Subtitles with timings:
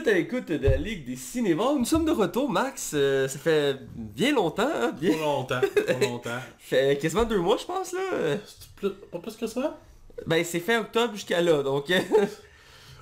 [0.00, 1.78] êtes à l'écoute de la Ligue des Cinévores.
[1.78, 2.92] Nous sommes de retour, Max.
[2.94, 4.92] Euh, ça fait bien longtemps, hein?
[4.98, 5.12] Bien...
[5.12, 6.38] Pas longtemps, pas longtemps.
[6.58, 8.00] fait quasiment deux mois, je pense, là.
[8.46, 9.78] C'est plus- pas plus que ça?
[10.26, 11.86] Ben, c'est fin octobre jusqu'à là, donc...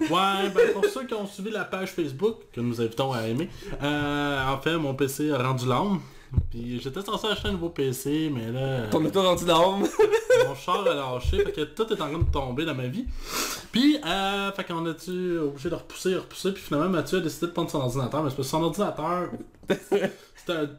[0.00, 3.48] Ouais, ben pour ceux qui ont suivi la page Facebook, que nous invitons à aimer,
[3.82, 6.00] euh, en fait, mon PC a rendu l'âme.
[6.50, 9.86] Puis j'étais censé acheter un nouveau PC, mais là, Ton auto rendu d'arme.
[10.46, 13.04] mon char a lâché, fait que tout est en train de tomber dans ma vie.
[13.72, 17.52] Puis, euh, fait qu'on a-tu obligé de repousser, repousser, puis finalement Mathieu a décidé de
[17.52, 19.28] prendre son ordinateur, mais c'est parce que son ordinateur,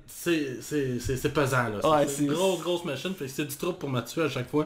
[0.08, 1.90] c'est pesant là.
[1.90, 4.50] Ouais, c'est- une grosse, grosse machine, fait que c'est du trouble pour Mathieu à chaque
[4.50, 4.66] fois.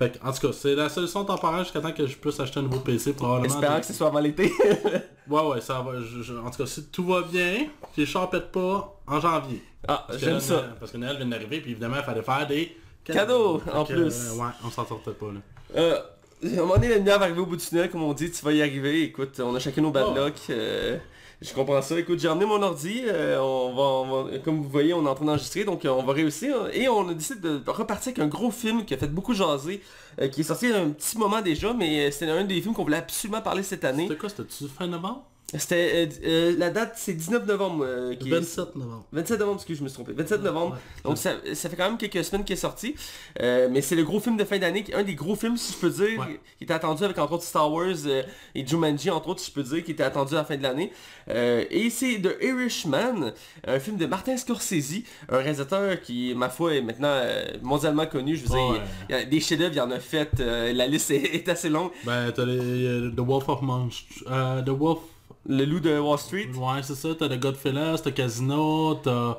[0.00, 2.58] Fait que, en tout cas, c'est la solution temporaire jusqu'à temps que je puisse acheter
[2.58, 3.54] un nouveau PC probablement.
[3.54, 4.50] Espérant que ce soit avant l'été.
[5.28, 5.92] Ouais, ouais, ça va.
[6.00, 9.62] je- je- en tout cas, si tout va bien, si les pètent pas, en janvier.
[9.86, 10.54] ah, j'aime ça.
[10.54, 13.92] Noël- Parce que Noël vient d'arriver, puis évidemment, il fallait faire des Cadeaux, en que,
[13.92, 14.30] plus.
[14.32, 15.40] euh, ouais, on s'en sortait pas, là.
[15.76, 15.98] Euh,
[16.42, 18.28] à un moment donné, la lumière va arriver au bout du tunnel, comme on dit,
[18.32, 19.02] tu vas y arriver.
[19.04, 20.14] Écoute, on a chacun nos bad Oh.
[20.16, 20.34] luck.
[20.50, 20.98] euh,
[21.42, 21.98] je comprends ça.
[21.98, 23.02] Écoute, j'ai emmené mon ordi.
[23.06, 23.72] euh, on
[24.22, 26.68] va, comme vous voyez, on est en train d'enregistrer, donc euh, on va réussir.
[26.72, 29.82] Et on a décidé de repartir avec un gros film qui a fait beaucoup jaser,
[30.20, 32.60] euh, qui est sorti il y a un petit moment déjà, mais c'était un des
[32.60, 34.06] films qu'on voulait absolument parler cette année.
[34.08, 35.29] C'était quoi, c'était-tu fin novembre?
[35.58, 37.84] C'était euh, euh, la date, c'est 19 novembre.
[37.84, 39.04] euh, qui est- 27 novembre.
[39.12, 40.12] 27 novembre, excuse, je me suis trompé.
[40.12, 40.74] 27 novembre.
[40.74, 41.02] Ouais.
[41.02, 42.94] Donc ça, ça fait quand même quelques semaines qu'il est sorti.
[43.42, 45.78] Euh, mais c'est le gros film de fin d'année, un des gros films, si je
[45.78, 46.40] peux dire, Ouais.
[46.56, 47.96] qui était attendu avec entre autres Star Wars
[48.54, 50.62] et Jumanji, entre autres, si je peux dire, qui était attendu à la fin de
[50.62, 50.92] l'année.
[51.28, 53.32] Et c'est The Irishman,
[53.66, 57.20] un film de Martin Scorsese, un réalisateur qui, ma foi, est maintenant
[57.62, 58.36] mondialement connu.
[58.36, 58.80] Je veux dire, Ouais.
[59.08, 60.30] il y a des chefs-d'œuvre, il en a fait.
[60.38, 61.90] la liste est, est assez longue.
[62.04, 64.04] Ben, t'as les, The Wolf of Monst...
[64.30, 64.98] Euh, The Wolf...
[65.48, 69.38] Le loup de Wall Street, Ouais, c'est ça, t'as The Godfellas, t'as Casino, t'as...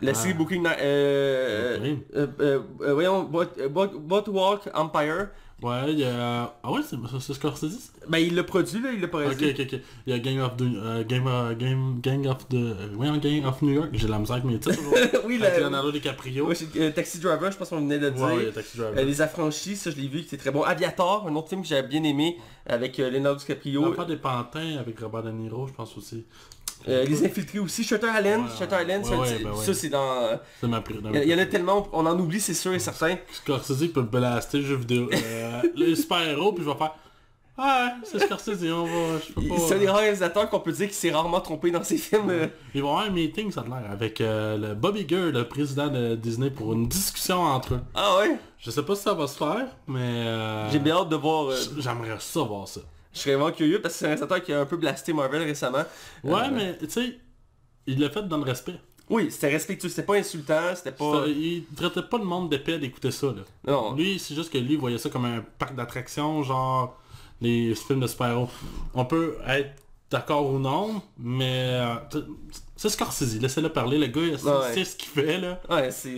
[0.00, 0.38] la série Ah.
[0.38, 0.66] Booking...
[0.66, 1.98] Euh, Oui.
[2.16, 3.24] euh, euh, euh, voyons,
[3.70, 5.28] Boardwalk Empire.
[5.62, 6.54] Ouais, il y a...
[6.62, 7.92] Ah ouais, c'est Scorsese?
[8.08, 9.80] Ben il l'a produit là, il l'a pas Ok, ok, ok.
[10.06, 11.24] Il y a Gang of, the, euh, Game,
[11.56, 12.54] Game, Gang of the...
[12.54, 13.90] Euh, ouais, Gang of New York.
[13.92, 14.78] J'ai la misère avec mes titres
[15.24, 15.60] oui, Avec.
[15.60, 16.46] Leonardo DiCaprio.
[16.48, 18.24] ouais, euh, Taxi Driver, je pense qu'on venait de le dire.
[18.24, 18.98] Ouais, a Taxi Driver.
[18.98, 20.62] Euh, les affranchis, ça je l'ai vu, c'est très bon.
[20.62, 23.94] Aviator, un autre film que j'avais bien aimé avec euh, Leonardo On DiCaprio.
[23.94, 26.24] faire des pantins avec Robert De Niro, je pense aussi.
[26.88, 28.44] Euh, les infiltrés aussi, Shutter Island.
[28.44, 29.64] Ouais, Shutter Island, ouais, ça, ouais, c'est- ben ouais.
[29.64, 30.38] ça c'est dans...
[30.62, 33.16] Ma pri- Il y en a tellement, on en oublie c'est sûr et certain.
[33.32, 35.08] Scorsese peut blaster le jeu vidéo.
[35.12, 36.94] Euh, les super-héros, puis je vais faire...
[37.58, 39.18] Ouais, c'est Scorsese, on va...
[39.26, 39.54] Je peux Il- pas...
[39.68, 42.30] C'est des euh, rares réalisateurs qu'on peut dire qu'il s'est rarement trompé dans ses films.
[42.30, 42.46] euh.
[42.74, 45.88] Ils vont avoir un meeting, ça a l'air, avec euh, le Bobby Gurr, le président
[45.88, 47.80] de Disney, pour une discussion entre eux.
[47.94, 48.36] Ah ouais?
[48.58, 50.00] Je sais pas si ça va se faire, mais...
[50.00, 51.50] euh, J'ai bien hâte de voir...
[51.50, 52.80] euh, J'aimerais ça voir ça.
[53.12, 55.42] Je serais vraiment curieux parce que c'est un réalisateur qui a un peu blasté Marvel
[55.42, 55.84] récemment.
[56.24, 57.18] Ouais, Euh, mais tu sais,
[57.86, 58.74] il l'a fait dans le respect.
[59.10, 61.24] Oui, c'était respectueux, c'était pas insultant, c'était pas...
[61.26, 63.42] Il traitait pas le monde d'épais d'écouter ça, là.
[63.66, 66.98] Non, Lui, c'est juste que lui, il voyait ça comme un parc d'attractions, genre
[67.40, 68.48] les films de super-héros.
[68.94, 69.72] On peut être
[70.10, 71.94] d'accord ou non, mais euh,
[72.74, 74.44] c'est Scorsese, laissez-le parler, le gars, c'est
[74.78, 74.84] Ouais.
[74.84, 75.60] ce qu'il fait, là.
[75.70, 76.16] ouais, c'est...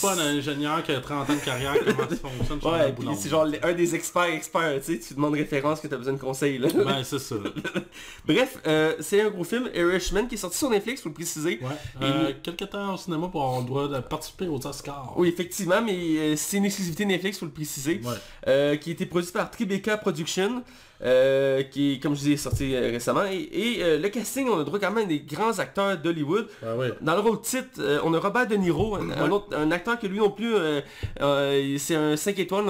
[0.00, 3.28] Pas un ingénieur qui a 30 ans de carrière, comment ça fonctionne Ouais, puis c'est
[3.28, 6.58] genre un des experts experts, tu sais, tu demandes référence que t'as besoin de conseils,
[6.58, 6.68] là.
[6.68, 7.36] Ouais, c'est ça.
[8.26, 11.58] Bref, euh, c'est un gros film, Irishman, qui est sorti sur Netflix, faut le préciser.
[11.62, 11.68] Ouais.
[12.02, 15.14] Euh, quelques temps au cinéma pour avoir le droit de participer aux Oscars.
[15.16, 18.00] Oui, effectivement, mais euh, c'est une exclusivité Netflix, faut le préciser.
[18.04, 18.12] Ouais.
[18.46, 20.62] Euh, qui a été produit par Tribeca Production,
[21.00, 21.04] qui
[21.92, 23.24] est, comme je disais, sorti récemment.
[23.30, 26.48] Et, et, le casting, on a droit quand même à des grands acteurs d'Hollywood.
[26.62, 26.92] Ouais.
[27.00, 30.06] Dans le rôle titre, euh, on a Robert De Niro, un, autre, un acteur que
[30.06, 30.80] lui non plus, euh,
[31.20, 32.64] euh, c'est un 5 étoiles.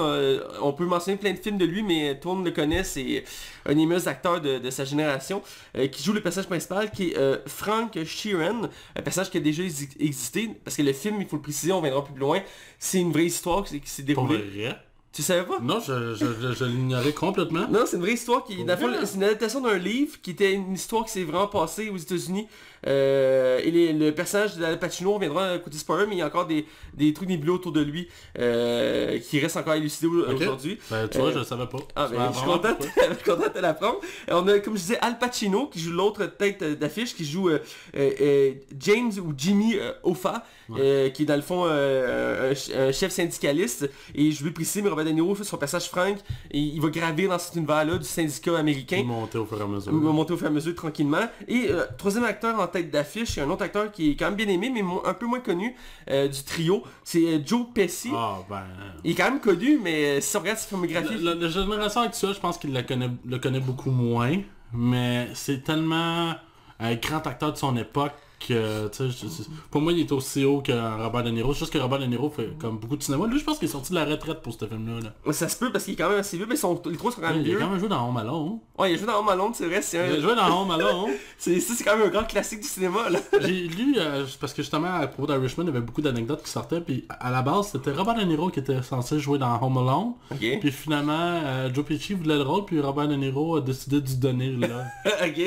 [0.62, 2.84] on peut mentionner plein de films de lui, mais tout le monde le connaît.
[2.84, 3.24] C'est
[3.66, 5.42] un meilleurs acteurs de, de sa génération
[5.92, 8.62] qui joue le personnage principal, qui est Frank Sheeran,
[8.96, 10.50] un personnage qui a déjà exi- existé.
[10.64, 12.40] Parce que le film, il faut le préciser, on viendra plus loin.
[12.78, 14.44] C'est une vraie histoire qui, s'est- déroulée.
[15.16, 15.60] Tu savais pas?
[15.62, 17.66] Non, je, je, je, l'ignorais complètement.
[17.70, 18.76] non, c'est une vraie histoire qui, Ouais.
[19.06, 22.46] c'est une adaptation d'un livre qui était une histoire qui s'est vraiment passée aux États-Unis.
[22.86, 26.26] Euh, et les- le personnage d'Al Pacino reviendra à côté spoiler, mais il y a
[26.26, 28.08] encore des, des trucs nébuleux autour de lui
[28.38, 30.78] euh, qui restent encore élucidés aujourd'hui.
[30.90, 31.78] Ben, tu vois, Euh, je le savais pas.
[31.96, 33.02] Ah ben, je suis content, pourquoi.
[33.10, 33.98] je suis content de l'apprendre.
[34.30, 37.24] Euh, On a, comme je disais, Al Pacino qui joue l'autre tête euh, d'affiche, qui
[37.24, 37.58] joue euh,
[37.96, 40.44] euh, euh, James ou Jimmy euh, Hoffa,
[40.78, 43.90] euh, qui est dans le fond euh, un, ch- un chef syndicaliste.
[44.14, 46.18] Et je vais préciser, mais Robert De Niro, son personnage Frank,
[46.50, 48.98] et il va gravir dans cet univers-là du syndicat américain.
[49.00, 49.92] Il montait au fur et à mesure.
[49.92, 51.28] Il va monter au fur et à mesure tranquillement.
[51.48, 54.16] Et euh, troisième acteur en tête d'affiche, il y a un autre acteur qui est
[54.16, 55.74] quand même bien aimé, mais un peu moins connu
[56.10, 56.82] euh, du trio.
[57.04, 58.10] C'est euh, Joe Pesci.
[58.14, 58.64] Ah, ben...
[59.04, 61.18] Il est quand même connu, mais euh, si on regarde sa filmographie...
[61.20, 64.36] La, la- génération actuelle, je pense qu'il la connaît, le connaît beaucoup moins,
[64.72, 66.34] mais c'est tellement
[66.78, 68.12] un grand acteur de son époque
[68.46, 68.88] que,
[69.70, 70.72] pour moi, il est aussi haut que
[71.02, 71.52] Robert De Niro.
[71.52, 73.26] Juste que Robert De Niro fait comme beaucoup de cinéma.
[73.26, 75.00] Lui, je pense qu'il est sorti de la retraite pour ce film-là.
[75.26, 75.32] là.
[75.32, 77.20] Ça se peut parce qu'il est quand même assez vieux, mais son- les trois sont
[77.20, 77.58] quand même Il a vieux.
[77.58, 78.58] quand même joué dans Home Alone.
[78.78, 80.20] Ouais, il a joué dans Home Alone, c'est vrai, c'est Il a un...
[80.20, 81.10] joué dans Home Alone.
[81.38, 83.18] c'est- Ça, c'est quand même un grand classique du cinéma, là.
[83.40, 86.50] J'ai lu, euh, parce que justement, à propos d'Irishman, il y avait beaucoup d'anecdotes qui
[86.50, 89.78] sortaient, puis à la base, c'était Robert De Niro qui était censé jouer dans Home
[89.78, 90.12] Alone,
[90.60, 91.12] puis finalement,
[91.44, 94.50] euh, Joe Pesci voulait le rôle, puis Robert De Niro a décidé de lui donner
[94.52, 94.84] là.
[95.24, 95.40] ok.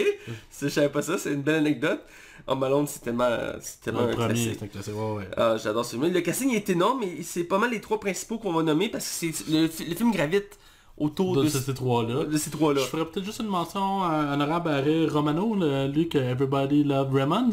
[0.61, 2.01] Je savais pas ça, c'est une belle anecdote.
[2.49, 3.29] Home Alone, c'est tellement...
[3.61, 4.49] C'est tellement le un premier, classique.
[4.53, 5.27] c'était un classique, ouais, ouais.
[5.37, 6.11] Ah, j'adore ce film.
[6.11, 9.05] Le casting est énorme, mais c'est pas mal les trois principaux qu'on va nommer parce
[9.05, 10.57] que c'est le, fi- le film gravite
[10.97, 12.25] autour De de, ces trois-là.
[12.25, 12.81] de ces trois-là.
[12.81, 16.83] Je ferais peut-être juste une mention euh, honorable à Ray Romano, le- lui que Everybody
[16.83, 17.51] Love Raymond.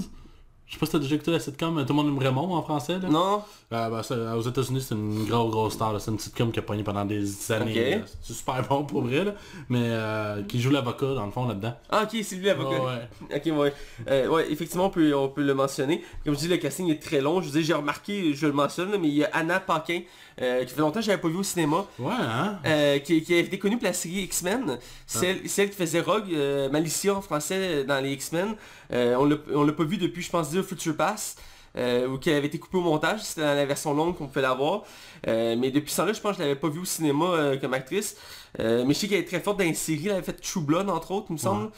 [0.66, 2.62] Je sais pas si t'as déjà écouté la sitcom Tout le monde aime Raymond en
[2.62, 2.98] français.
[2.98, 3.08] Là.
[3.08, 3.42] Non
[3.72, 6.00] Euh, ben, aux États-Unis, c'est une grosse grosse star.
[6.00, 8.00] C'est une sitcom qui a pogné pendant des années.
[8.20, 9.24] C'est super bon pour vrai.
[9.24, 9.34] Là.
[9.68, 11.72] Mais euh, qui joue l'avocat dans le fond là-dedans.
[11.88, 12.80] Ah ok, c'est lui l'avocat.
[12.82, 12.98] Ouais,
[13.30, 13.36] ouais.
[13.36, 13.72] Ok, ouais.
[14.08, 16.02] Euh, ouais, effectivement, on peut, on peut le mentionner.
[16.24, 17.40] Comme je dis, le casting est très long.
[17.40, 20.00] Je dire, j'ai remarqué, je le mentionne, là, mais il y a Anna Paquin,
[20.42, 21.84] euh, qui fait longtemps que j'avais pas vu au cinéma.
[22.00, 22.58] Ouais, hein?
[23.04, 24.78] qui, qui a été connue pour la série X-Men.
[25.06, 26.36] C'est elle, c'est elle qui faisait Rogue,
[26.72, 28.56] Malicia en français dans les X-Men.
[28.92, 29.24] On
[29.64, 31.36] l'a pas vu depuis, je pense, Future Pass.
[31.78, 34.40] Euh, ou qui avait été coupé au montage, c'était dans la version longue qu'on pouvait
[34.40, 34.84] l'avoir.
[35.26, 37.58] Euh, mais depuis ce temps-là, je pense que je l'avais pas vu au cinéma euh,
[37.58, 38.16] comme actrice.
[38.58, 40.88] Mais je sais qu'elle est très forte dans les séries, elle avait fait True Blood
[40.88, 41.70] entre autres, il me semble.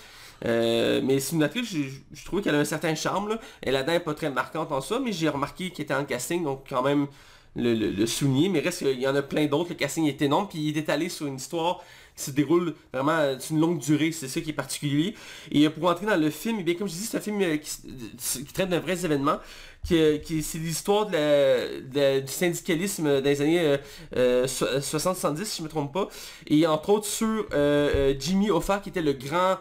[0.45, 1.81] Mais c'est une actrice, je,
[2.13, 3.31] je trouvais qu'elle a un certain charme.
[3.31, 3.41] Là.
[3.61, 6.45] Elle là-dedans est pas très marquante en ça, mais j'ai remarqué qu'elle était en casting,
[6.45, 7.09] donc quand même
[7.57, 8.49] le, le, le souligner.
[8.49, 10.81] Mais reste qu'il y en a plein d'autres, le casting est énorme, puis il est
[10.81, 11.83] étalé sur une histoire
[12.21, 15.15] se déroule vraiment euh, une longue durée, c'est ça qui est particulier.
[15.53, 17.41] Et euh, pour entrer dans le film, eh bien comme je dis, c'est un film
[17.43, 19.39] euh, qui, traite d'un vrai événement,
[19.87, 23.77] qui, qui- c'est l'histoire de du syndicalisme dans les années euh,
[24.17, 26.09] euh, so- 60-70, si je me trompe pas.
[26.47, 27.47] Et entre autres sur
[28.19, 29.57] Jimmy Hoffa, qui était le grand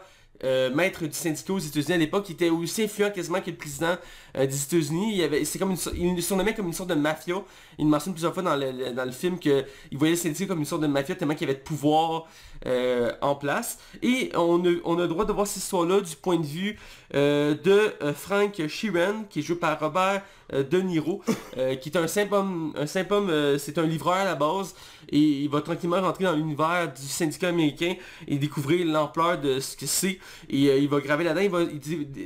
[0.74, 3.98] maître du syndicat aux États-Unis à l'époque, qui était aussi influent quasiment que le président
[4.46, 5.16] des États-Unis.
[5.16, 5.78] Il, avait- c'est comme une,
[6.18, 7.36] il surnommait comme une sorte de mafia.
[7.80, 10.82] Il mentionne plusieurs fois dans le, dans le film qu'il voyait syndicat comme une sorte
[10.82, 12.26] de mafia tellement qu'il y avait de pouvoir
[12.66, 13.80] euh, en place.
[14.02, 16.78] Et on a, on a le droit de voir cette histoire-là du point de vue
[17.16, 20.24] euh, de euh, Frank Sheeran, qui est joué par Robert
[20.54, 21.22] euh, De Niro,
[21.58, 24.36] euh, qui est un simple homme, un simple homme, euh, c'est un livreur à la
[24.36, 24.74] base,
[25.10, 27.94] et il va tranquillement rentrer dans l'univers du syndicat américain
[28.28, 30.20] et découvrir l'ampleur de ce que c'est.
[30.50, 31.66] Et euh, il va graver là-dedans, il va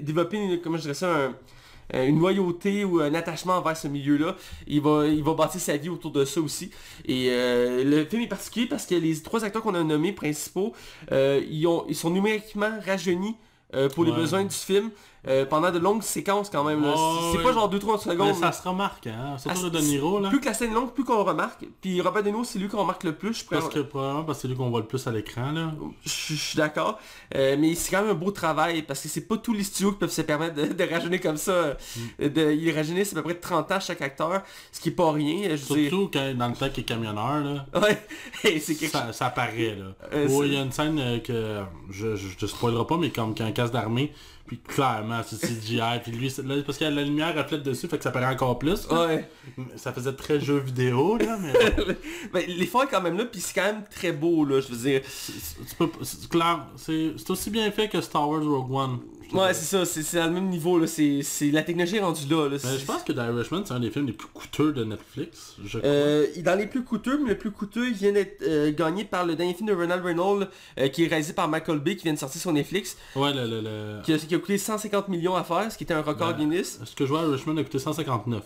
[0.01, 1.29] développer, comment je dirais ça, un- euh,
[1.93, 4.35] une loyauté ou un attachement envers ce milieu-là.
[4.67, 6.71] Il va, il va bâtir sa vie autour de ça aussi.
[7.05, 10.73] Et euh, le film est particulier parce que les trois acteurs qu'on a nommés principaux,
[11.11, 13.35] euh, ils, ont, ils sont numériquement rajeunis
[13.73, 14.89] euh, pour les besoins du film
[15.27, 16.83] euh, pendant de longues séquences quand même.
[16.83, 18.35] c'est c'est pas genre 2-3 Mais secondes.
[18.35, 19.37] ça se remarque, hein?
[19.37, 20.29] Surtout Ah, le De Niro, là.
[20.29, 21.65] Plus que la scène est longue, plus qu'on remarque.
[21.81, 23.33] Puis Robert De Niro, c'est lui qu'on remarque le plus.
[23.33, 25.71] Je, Parce que probablement parce que c'est lui qu'on voit le plus à l'écran, là.
[26.05, 26.97] je, je suis d'accord.
[27.35, 29.91] Euh, mais c'est quand même un beau travail parce que c'est pas tous les studios
[29.91, 31.77] qui peuvent se permettre de, de rajeunir comme ça.
[32.19, 32.27] Mm.
[32.29, 34.41] De, ils rajeunissent à peu près 30 ans chaque acteur,
[34.71, 35.49] ce qui est pas rien.
[35.51, 37.65] Je Surtout quand, dans le temps qu'il est camionneur, là.
[37.79, 38.01] Ouais,
[38.43, 39.01] Hey, c'est quelque chose.
[39.01, 39.85] Ça, ça paraît là.
[40.13, 42.97] Euh, Oh, c'est- il y a une scène que je, je, je te spoilerai pas
[42.97, 44.11] mais comme un casque d'armée
[44.51, 47.97] puis clairement c'est CGI puis lui c'est- là, parce que la lumière reflète dessus fait
[47.97, 48.85] que ça paraît encore plus.
[48.89, 49.29] Ouais.
[49.77, 51.53] Ça faisait très jeu vidéo là mais
[52.33, 54.89] Ben, l'effort est quand même là, puis c'est quand même très beau, là, je veux
[54.89, 55.01] dire.
[56.75, 58.99] c'est aussi bien fait que Star Wars Rogue One.
[59.33, 60.87] Ouais, c'est ça, c'est c'est à le même niveau, là.
[60.87, 62.49] C'est c'est- la technologie est rendue là.
[62.49, 62.57] là.
[62.57, 65.77] Je pense que The Irishman c'est un des films les plus coûteux de Netflix, je
[65.79, 65.89] crois.
[65.89, 69.25] Euh, dans les plus coûteux, mais le plus coûteux, il vient d'être euh, gagné par
[69.25, 70.47] le dernier film de Ronald Reynolds,
[70.79, 73.45] euh, qui est réalisé par Michael Bay, qui vient de sortir sur Netflix, Ouais le,
[73.47, 76.01] le, le- qui a, qui a coûté 150 millions à faire, ce qui était un
[76.01, 76.35] record Ouais.
[76.37, 76.79] Guinness.
[76.83, 78.41] Ce que je vois Irishman a coûté 159.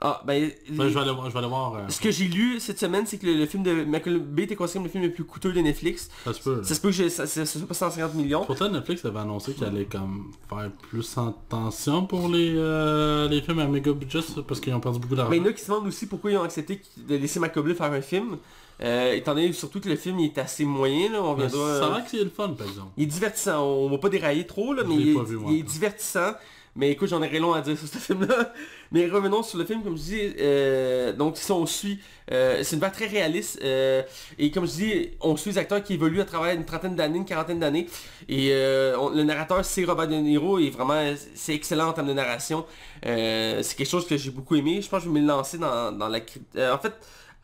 [0.00, 0.50] Ah, ben...
[0.70, 2.78] Ben, je vais aller voir, je vais aller voir euh, Ce que j'ai lu cette
[2.78, 5.12] semaine, c'est que le, le film de Michael Bay était considéré comme le film le
[5.12, 6.10] plus coûteux de Netflix.
[6.24, 6.56] ça se peut.
[6.58, 6.64] là.
[6.64, 8.44] Ça se peut que je- ça, ça, ça soit pas 150 millions.
[8.44, 13.58] Pourtant, Netflix avait annoncé qu'il allait comme faire plus attention pour les, euh, les films
[13.60, 15.30] à méga budget parce qu'ils ont perdu beaucoup d'argent.
[15.30, 17.40] Mais il y en a qui se demandent aussi pourquoi ils ont accepté de laisser
[17.40, 18.36] Michael Bay faire un film.
[18.82, 21.78] Euh, étant donné surtout que le film il est assez moyen, là, on viendra...
[21.80, 22.88] ça a l'air que c'est le fun, par exemple.
[22.98, 25.56] Il est divertissant, on va pas dérailler trop là, mais il, est- vu, moi, il
[25.56, 25.72] est encore.
[25.72, 26.32] divertissant.
[26.76, 28.52] Mais écoute, j'en aurais long à dire sur ce film-là.
[28.92, 32.76] Mais revenons sur le film, comme je dis, euh, donc si on suit, euh, c'est
[32.76, 33.58] une part très réaliste.
[33.64, 34.02] euh,
[34.38, 37.18] et comme je dis, on suit les acteurs qui évoluent à travers une trentaine d'années,
[37.18, 37.86] une quarantaine d'années.
[38.28, 42.66] Et le narrateur, c'est Robert De Niro, et vraiment, c'est excellent en termes de narration.
[43.02, 44.80] C'est quelque chose que j'ai beaucoup aimé.
[44.82, 46.18] Je pense que je vais me lancer dans, dans la...
[46.18, 46.92] en fait,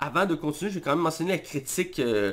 [0.05, 2.33] avant de continuer, je vais quand même mentionner la critique euh,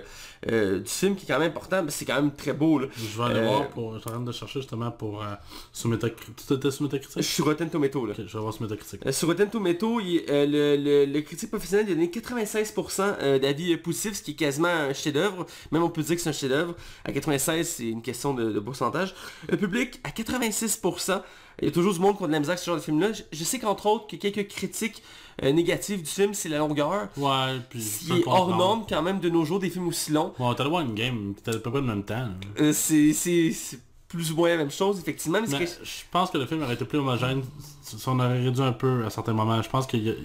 [0.50, 2.80] euh, du film qui est quand même important, parce que c'est quand même très beau.
[2.80, 2.88] Là.
[2.98, 3.94] Je vais aller Euh, voir pour...
[3.96, 5.22] Je suis en train de chercher justement pour...
[5.22, 5.28] Euh,
[5.72, 6.36] sur Metacritic.
[6.48, 7.24] Tu étais sur Je Metacritic?
[7.24, 8.14] suis Rotten Tomato là.
[8.18, 9.06] Je vais voir sur Metacritic.
[9.06, 13.16] Euh, sur Rotten Tomato, il- euh, le, le- le critique professionnel il a donné 96%
[13.22, 15.46] euh, d'avis euh, positifs, ce qui est quasiment un chef-d'œuvre.
[15.72, 16.76] Même on peut dire que c'est un chef-d'œuvre.
[17.06, 19.14] À 96, c'est une question de, de pourcentage.
[19.48, 21.22] Le public, à 86%,
[21.62, 22.82] Il y a toujours du monde qui a de la misère avec ce genre de
[22.82, 23.12] film-là.
[23.14, 25.04] Je, je sais qu'entre autres, que quelques critiques
[25.44, 27.08] euh, négatives du film, c'est la longueur.
[27.18, 27.82] Ouais, puis...
[27.82, 30.12] Ce je qui peux est hors norme quand même de nos jours, des films aussi
[30.12, 30.34] longs.
[30.38, 32.28] Bon, t'allais voir une game, t'allais à peu près le même temps.
[32.60, 35.40] Euh, c'est c'est- c'est plus ou moins la même chose, effectivement.
[35.42, 37.44] Mais c'est Mais que- je pense que le film aurait été plus homogène
[37.84, 39.62] si on aurait réduit un peu à certains moments.
[39.62, 40.16] Je pense qu'il y,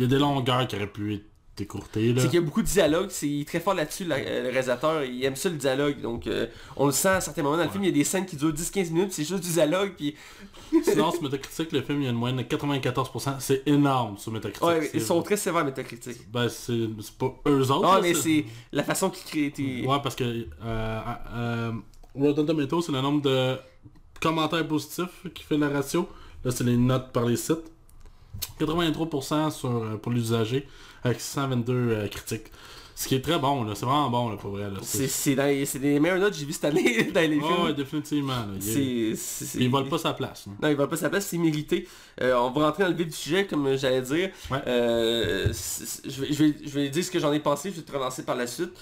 [0.00, 1.24] y a des longueurs qui auraient pu être
[1.60, 2.12] écourtées.
[2.12, 2.22] Là.
[2.22, 5.24] C'est qu'il y a beaucoup de dialogue, c'est très fort là-dessus, euh, le réalisateur, il
[5.24, 7.84] aime ça le dialogue, donc euh, on le sent à certains moments dans le film,
[7.84, 10.14] il y a des scènes qui durent 10-15 minutes, c'est juste du dialogue, puis
[10.84, 13.36] Sinon, sur Metacritic, le film, il y a une moyenne de 94%.
[13.40, 14.62] C'est énorme sur Metacritic.
[14.62, 16.30] ouais, ils sont très sévères métacritiques.
[16.30, 17.88] Ben, c'est c'est pas eux autres.
[17.88, 19.86] Ah là, mais c'est la façon qu'ils créent tes...
[19.86, 21.00] Ouais, parce que euh,
[21.34, 21.72] euh,
[22.14, 23.56] Rotten Tomatoes, c'est le nombre de
[24.20, 26.08] commentaires positifs qui fait la ratio.
[26.44, 27.70] Là, c'est les notes par les sites.
[28.58, 30.66] 83% sur, euh, pour l'usager,
[31.04, 32.50] avec 622 euh, critiques.
[33.00, 33.72] Ce qui est très bon, là.
[33.74, 34.68] C'est vraiment bon, là, pour vrai.
[34.82, 35.34] C'est
[35.78, 37.64] des meilleures notes que j'ai vues cette année dans les Ouais, films.
[37.64, 38.34] ouais, définitivement.
[38.34, 38.58] Là.
[39.58, 40.46] Il, vole pas sa place.
[40.46, 40.52] là.
[40.60, 41.88] Non, il va pas sa place, c'est mérité.
[42.20, 44.28] Euh, on va rentrer dans le vif du sujet, comme j'allais dire.
[44.50, 44.58] Ouais.
[44.66, 47.82] Euh, je, vais, je, vais, je vais dire ce que j'en ai pensé, je vais
[47.82, 48.72] te relancer par la suite.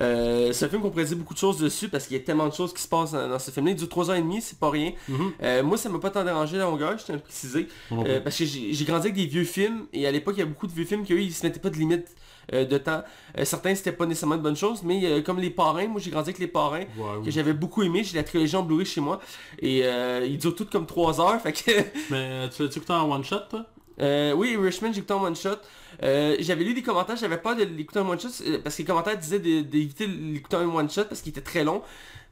[0.00, 2.22] Euh, c'est un film qu'on pourrait dire beaucoup de choses dessus, parce qu'il y a
[2.22, 3.72] tellement de choses qui se passent dans, dans ce film-là.
[3.72, 4.92] Il dure 3h30, c'est pas rien.
[5.06, 5.32] Mhm.
[5.42, 7.68] Euh, moi, ça m'a pas tant dérangé la longueur, je tiens à le préciser.
[7.92, 10.46] Euh, parce que j'ai grandi avec des vieux films, et à l'époque, il y a
[10.46, 12.06] beaucoup de vieux films qui, eux, ils se mettaient pas de limite
[12.52, 13.02] de temps.
[13.38, 16.10] Euh, certains, c'était pas nécessairement de bonnes choses, mais euh, comme Les Parrains, moi j'ai
[16.10, 16.84] grandi avec Les Parrains,
[17.24, 19.20] que j'avais beaucoup aimé, j'ai la trilogie en Blu-ray chez moi,
[19.60, 21.70] et euh, ils durent toutes comme 3 heures, fait que...
[22.10, 23.66] Mais euh, tu l'as-tu écouté en one shot, toi?
[24.00, 25.56] Euh, oui, Irishman, j'ai écouté en one shot.
[26.02, 28.82] Euh, j'avais lu des commentaires, j'avais pas de l'écouter en one shot euh, parce que
[28.82, 31.82] les commentaires disaient d'éviter l'écouter en one shot parce qu'il était très long.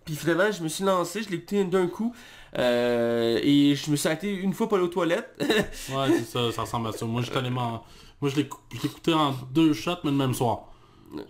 [0.05, 2.15] Puis finalement, je me suis lancé, je l'ai écouté d'un coup.
[2.59, 5.31] Euh, et je me suis arrêté une fois pour aller aux toilettes.
[5.41, 7.07] Ouais, c'est ça, ça ressemble à ça.
[7.07, 7.51] Moi, j'étais allé
[8.25, 8.41] Moi, je
[8.87, 10.61] écouté en deux shots, mais le même soir.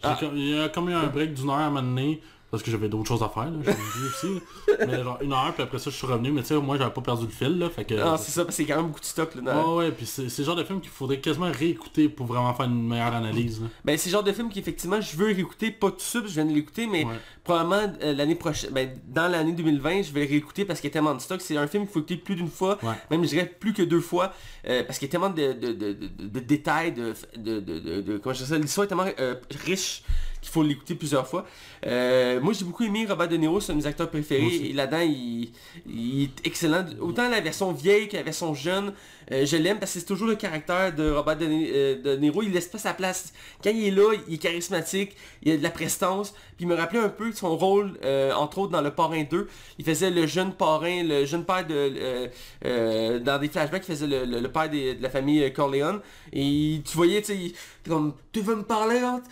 [0.05, 0.17] Ah.
[0.21, 2.23] comme- Il y a comme eu un break d'une heure à un moment donné,
[2.55, 4.41] parce que j'avais d'autres choses à faire, là, dit aussi.
[4.87, 6.93] Mais genre une heure, puis après ça, je suis revenu, mais tu sais, moi, j'avais
[6.93, 7.95] pas perdu le fil, là, fait que...
[7.95, 9.41] ah, c'est ça, a quand même beaucoup de stock là.
[9.41, 12.27] dans- Ouais, ouais, puis c'est c'est le genre de film qu'il faudrait quasiment réécouter pour
[12.27, 13.61] vraiment faire une meilleure analyse.
[13.61, 13.69] là.
[13.85, 16.33] Ben c'est le genre de film qu'effectivement je veux réécouter, pas tout de suite, je
[16.35, 17.15] viens de l'écouter, mais Ouais.
[17.45, 20.93] probablement euh, l'année prochaine, ben, dans l'année 2020, je vais le réécouter parce qu'il y
[20.93, 21.41] a tellement de stock.
[21.41, 22.95] C'est un film qu'il faut écouter plus d'une fois, Ouais.
[23.11, 24.33] même je dirais plus que deux fois,
[24.69, 28.01] euh, parce qu'il y a tellement de, de, de, de, détails, de, de, de, de,
[28.01, 29.35] de- comment je dis ça, l'histoire est tellement euh,
[29.65, 30.03] riche
[30.45, 31.47] qu'il faut l'écouter plusieurs fois.
[31.87, 34.73] Euh, moi j'ai beaucoup aimé Robert De Niro, c'est un de mes acteurs préférés, et
[34.73, 35.51] là-dedans il,
[35.87, 36.85] il est excellent.
[37.01, 38.93] Autant la version vieille que la version jeune,
[39.33, 42.43] euh, je l'aime parce que c'est toujours le caractère de Robert De, euh, De Niro,
[42.43, 43.33] il laisse pas sa place.
[43.63, 46.75] Quand il est là, il est charismatique, il a de la prestance, puis il me
[46.75, 50.27] rappelait un peu son rôle, euh, entre autres dans Le Parrain 2, il faisait le
[50.27, 52.31] jeune parrain, le jeune père de...
[52.65, 56.01] euh, dans des flashbacks, il faisait le, père de la famille Corleone,
[56.33, 57.53] et tu voyais, tu sais,
[57.87, 59.23] comme, tu veux me parler, hein?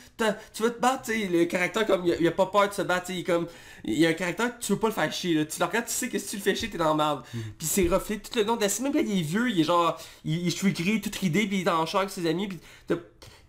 [0.53, 2.83] Tu veux te battre, tu sais, le caractère comme, il a, pas peur de se
[2.83, 3.47] battre, il est comme,
[3.85, 5.45] il y a un caractère que tu veux pas le faire chier, là.
[5.45, 7.23] tu le regardes, tu sais que si tu le fais chier, t'es dans la merde.
[7.59, 9.65] Puis c'est reflet tout le long de la même quand il est vieux, il est
[9.65, 12.49] genre, il, il est gris, tout ridé, puis il est en char avec ses amis,
[12.49, 12.59] puis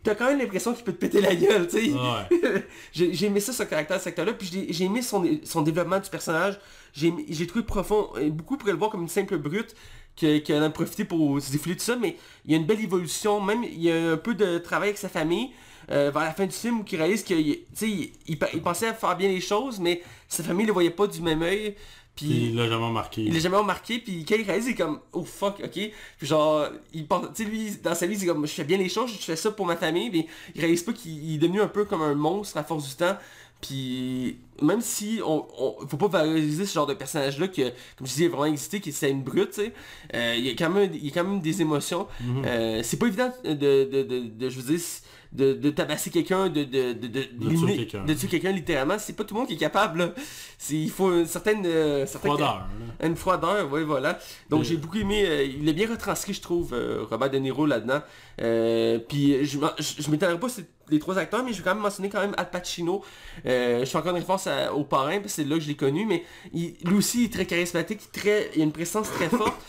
[0.04, 1.92] t'as quand même l'impression qu'il peut te péter la gueule, tu sais.
[1.94, 2.66] Ouais.
[2.94, 6.60] j'ai aimé ça, ce caractère, cet acteur-là, puis j'ai aimé son, son développement du personnage.
[6.94, 9.76] J'ai trouvé profond, et beaucoup pourraient le voir comme une simple brute,
[10.20, 12.66] que- qui en a profité pour se défouler tout ça, mais il y a une
[12.66, 15.52] belle évolution, même il y a un peu de travail avec sa famille,
[15.92, 18.12] euh, vers la fin du film, où il réalise qu'il il, il,
[18.54, 21.42] il pensait à faire bien les choses, mais sa famille le voyait pas du même
[21.42, 21.76] œil,
[22.16, 22.46] Puis puis...
[22.50, 23.22] il l'a jamais marqué.
[23.24, 25.72] Il l'a jamais remarqué, puis quand il réalise, il est comme, oh fuck, ok.
[26.18, 28.78] Puis genre, il pense, tu sais, lui, dans sa vie, c'est comme, je fais bien
[28.78, 31.38] les choses, je fais ça pour ma famille, mais il réalise pas qu'il il est
[31.40, 33.18] devenu un peu comme un monstre à force du temps.
[33.62, 37.62] Puis même si on, on faut pas valoriser ce genre de personnage-là que,
[37.98, 39.74] comme je disais, vraiment existé, qui c'est une brute, tu sais,
[40.14, 42.08] euh, il y a quand même, il y a quand même des émotions.
[42.20, 42.44] Mhm.
[42.46, 44.86] Euh, c'est pas évident de, de, de, de- je veux dire,
[45.34, 48.06] de, de tabasser quelqu'un, de, de, de, de, tuer quelqu'un.
[48.06, 49.00] de tuer quelqu'un littéralement.
[49.00, 50.14] C'est pas tout le monde qui est capable.
[50.58, 52.68] C'est- Il faut une certaine, euh, Froideur.
[53.02, 54.20] une froideur, oui, voilà.
[54.50, 57.66] Donc j'ai beaucoup aimé, euh, il est bien retranscrit, je trouve, euh, Robert De Niro
[57.66, 58.02] là-dedans.
[58.42, 61.74] Euh, puis je, je, je m'étonnerai pas c'est les trois acteurs, mais je vais quand
[61.74, 63.04] même mentionner quand même Al Pacino.
[63.44, 65.76] Je fais encore une référence à- au parrain, parce que c'est là que je l'ai
[65.76, 66.24] connu, mais
[66.54, 69.58] il- lui aussi il est très charismatique, très, il a une présence très forte.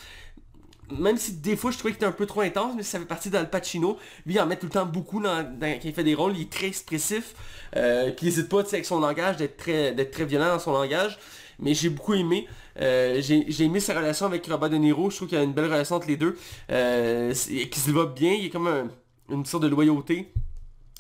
[0.91, 3.05] Même si des fois je trouvais qu'il était un peu trop intense, mais ça fait
[3.07, 3.97] partie d'Al Pacino.
[4.27, 6.37] Lui il en met tout le temps beaucoup dans, dans- quand il fait des rôles,
[6.37, 7.35] il est très expressif.
[7.77, 11.19] Euh, puis il n'hésite pas avec son langage d'être très, violent dans son langage.
[11.59, 12.47] Mais j'ai beaucoup aimé.
[12.81, 15.09] Euh, j'ai j'ai aimé sa relation avec Robert De Niro.
[15.11, 16.37] Je trouve qu'il y a une belle relation entre les deux.
[16.71, 18.33] Euh, qui se développe bien.
[18.35, 18.89] Il a comme un-
[19.31, 20.33] une sorte de loyauté.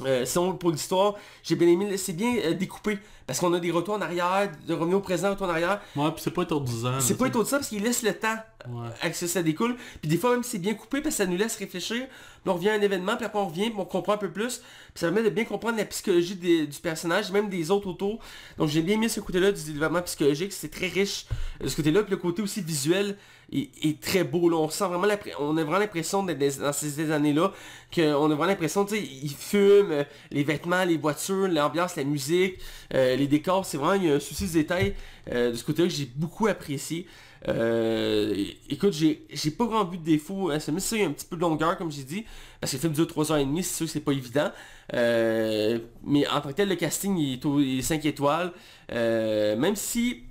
[0.02, 2.98] Euh, sinon, pour l'histoire, j'ai bien aimé, c'est bien euh, découpé.
[3.26, 5.80] Parce qu'on a des retours en arrière, de revenir au présent, retour en arrière.
[5.96, 7.00] Ouais, puis c'est pas étourdisant.
[7.00, 8.36] C'est pas ça parce qu'il laisse le temps.
[8.68, 8.88] Ouais.
[9.02, 9.76] à ce que ça découle.
[10.00, 12.06] Puis des fois même c'est bien coupé parce que ça nous laisse réfléchir.
[12.46, 14.58] On revient à un événement, puis après on revient, puis on comprend un peu plus.
[14.58, 18.18] Puis ça permet de bien comprendre la psychologie du personnage, même des autres autour.
[18.58, 21.26] Donc j'ai bien mis ce côté-là du développement psychologique, c'est très riche
[21.60, 22.02] euh, de ce côté-là.
[22.02, 23.16] Puis le côté aussi visuel,
[23.52, 24.52] est, très beau.
[24.52, 25.08] On vraiment
[25.38, 27.52] on a vraiment l'impression d'être dans ces, années-là,
[27.94, 32.04] qu'on a vraiment l'impression, tu sais, ils fument, euh, les vêtements, les voitures, l'ambiance, la
[32.04, 32.58] musique,
[32.94, 34.94] euh, les décors, c'est vraiment, il y a un souci de détail
[35.32, 37.06] euh, de ce côté-là que j'ai beaucoup apprécié.
[37.48, 38.34] Euh,
[38.70, 40.80] écoute, j'ai pas vraiment vu de défaut à ce film.
[40.80, 42.24] Ça, il y a un petit peu de longueur, comme j'ai dit,
[42.60, 44.50] parce que le film dure 3h30, c'est sûr que c'est pas évident.
[44.94, 48.52] Euh, mais en tant que tel, le casting il est, au, il est 5 étoiles.
[48.92, 50.24] Euh, même si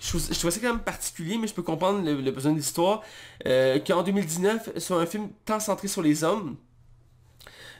[0.00, 2.56] je trouve, je trouve ça quand même particulier, mais je peux comprendre le, besoin de
[2.56, 3.02] l'histoire.
[3.44, 6.56] Qu'en 2019, sur un film tant centré sur les hommes,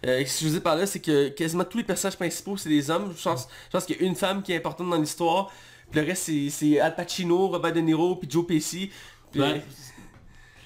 [0.03, 2.69] ce que je veux dire par là, c'est que quasiment tous les personnages principaux, c'est
[2.69, 3.15] des hommes.
[3.17, 5.51] Je pense, je pense qu'il y a une femme qui est importante dans l'histoire.
[5.91, 8.91] Puis le reste, c'est- Al Pacino, Robert De Niro, puis Joe Pesci.
[9.31, 9.63] Puis- Ben,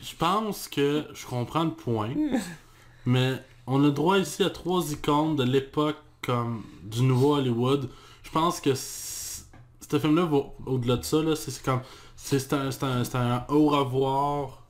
[0.03, 2.11] je pense que je comprends le point,
[3.07, 3.35] mais
[3.67, 7.91] on a droit ici à trois icônes de l'époque comme du nouveau Hollywood.
[8.23, 11.19] Je pense que ce film-là va au-delà de ça.
[11.37, 11.81] C'est comme
[12.17, 14.63] c'est un, un, c'est un au revoir.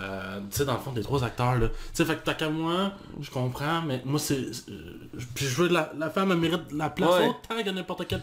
[0.00, 1.68] Euh, tu sais, dans le fond, des trois acteurs, là.
[1.68, 4.40] Tu sais, fait que t'as qu'à moi, je comprends, mais moi, c'est...
[4.68, 4.98] euh,
[5.34, 7.28] Puis je veux la, la femme, elle mérite la place Ouais.
[7.28, 8.22] autant que n'importe quel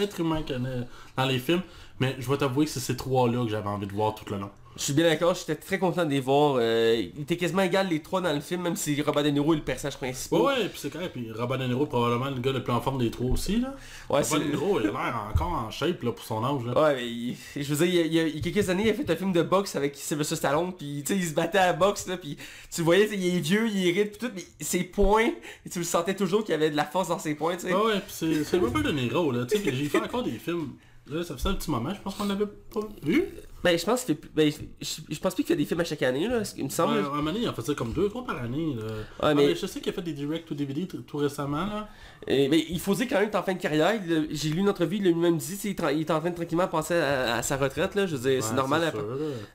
[0.00, 0.68] être humain en a
[1.16, 1.62] dans les films.
[2.00, 4.40] Mais je vais t'avouer que c'est ces trois-là que j'avais envie de voir tout le
[4.40, 4.50] long.
[4.74, 6.56] Je suis bien d'accord, j'étais très content de les voir.
[6.58, 9.52] Euh, il était quasiment égal les trois dans le film, même si Robert De Niro
[9.52, 10.40] est le personnage principal.
[10.40, 11.10] Ouais, ouais, puis c'est correct.
[11.12, 13.68] Puis Robert De Niro, probablement le gars le plus en forme des trois aussi, là.
[14.08, 16.64] Ouais, Robert c'est- De Niro, il a l'air encore en shape, là, pour son âge,
[16.64, 16.82] là.
[16.82, 18.52] Ouais, mais il- je veux dire, il y, a, il y a- il y a
[18.52, 21.20] quelques années, il a fait un film de boxe avec Sylvester Stallone, puis tu sais,
[21.20, 22.38] il se battait à la boxe, là, puis
[22.74, 25.32] tu voyais, il est vieux, il est ride, puis tout, mais ses poings,
[25.70, 27.74] tu le sentais toujours qu'il y avait de la force dans ses poings, tu sais.
[27.74, 29.44] Ouais, ouais, puis c'est Robert De Niro, là.
[29.44, 30.70] Tu sais, j'ai fait encore des films.
[31.08, 33.24] Là, ça fait un petit moment, je pense qu'on l'avait pas vu.
[33.64, 34.50] Ben, je pense plus- ben,
[34.80, 36.98] je, je pense plus qu'il fait des films à chaque année, là, il me semble.
[36.98, 38.82] un il en faisait comme deux, trois par année, là.
[39.20, 41.88] Ah, mais- mais je sais qu'il a fait des directs ou DVD tout, récemment, là.
[42.26, 44.00] Et- mais il faut dire quand même que t'es en fin de carrière,
[44.30, 47.36] j'ai lu une entrevue, il lui-même dit, il, est en train de tranquillement passer à,
[47.36, 49.08] à sa retraite, là, je veux dire, c'est normal après, sûr,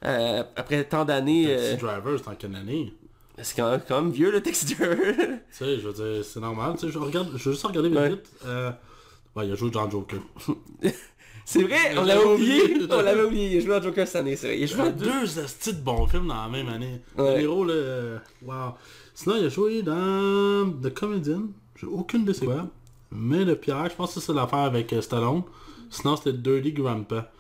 [0.06, 2.94] euh, après tant d'années, euh, Taxi Driver, c'est en quelle année?
[3.42, 4.98] c'est quand même, quand même vieux, le Taxi Driver.
[5.18, 6.74] Tu sais, je veux dire, c'est normal.
[6.80, 8.10] Tu sais, je regarde, je veux juste regarder vite Ouais.
[8.10, 8.26] vite.
[8.46, 8.72] Euh...
[9.36, 10.20] Ouais, il a joué dans Joker.
[11.50, 14.36] c'est vrai, on l'avait oublié, on l'avait oublié, il a joué dans Joker cette année,
[14.36, 15.40] c'est vrai, il a joué fait deux.
[15.40, 17.00] astis de bons films dans la même année.
[17.18, 17.38] Ouais.
[17.38, 18.74] Le héros, là, euh, wow.
[19.14, 21.44] Sinon, il a joué dans The Comedian.
[21.80, 22.68] J'ai aucune de ces quoi.
[23.12, 25.44] Mais le Pierre, je pense que c'est l'affaire avec euh, Stallone.
[25.90, 27.32] Sinon, c'était Dirty Grandpa.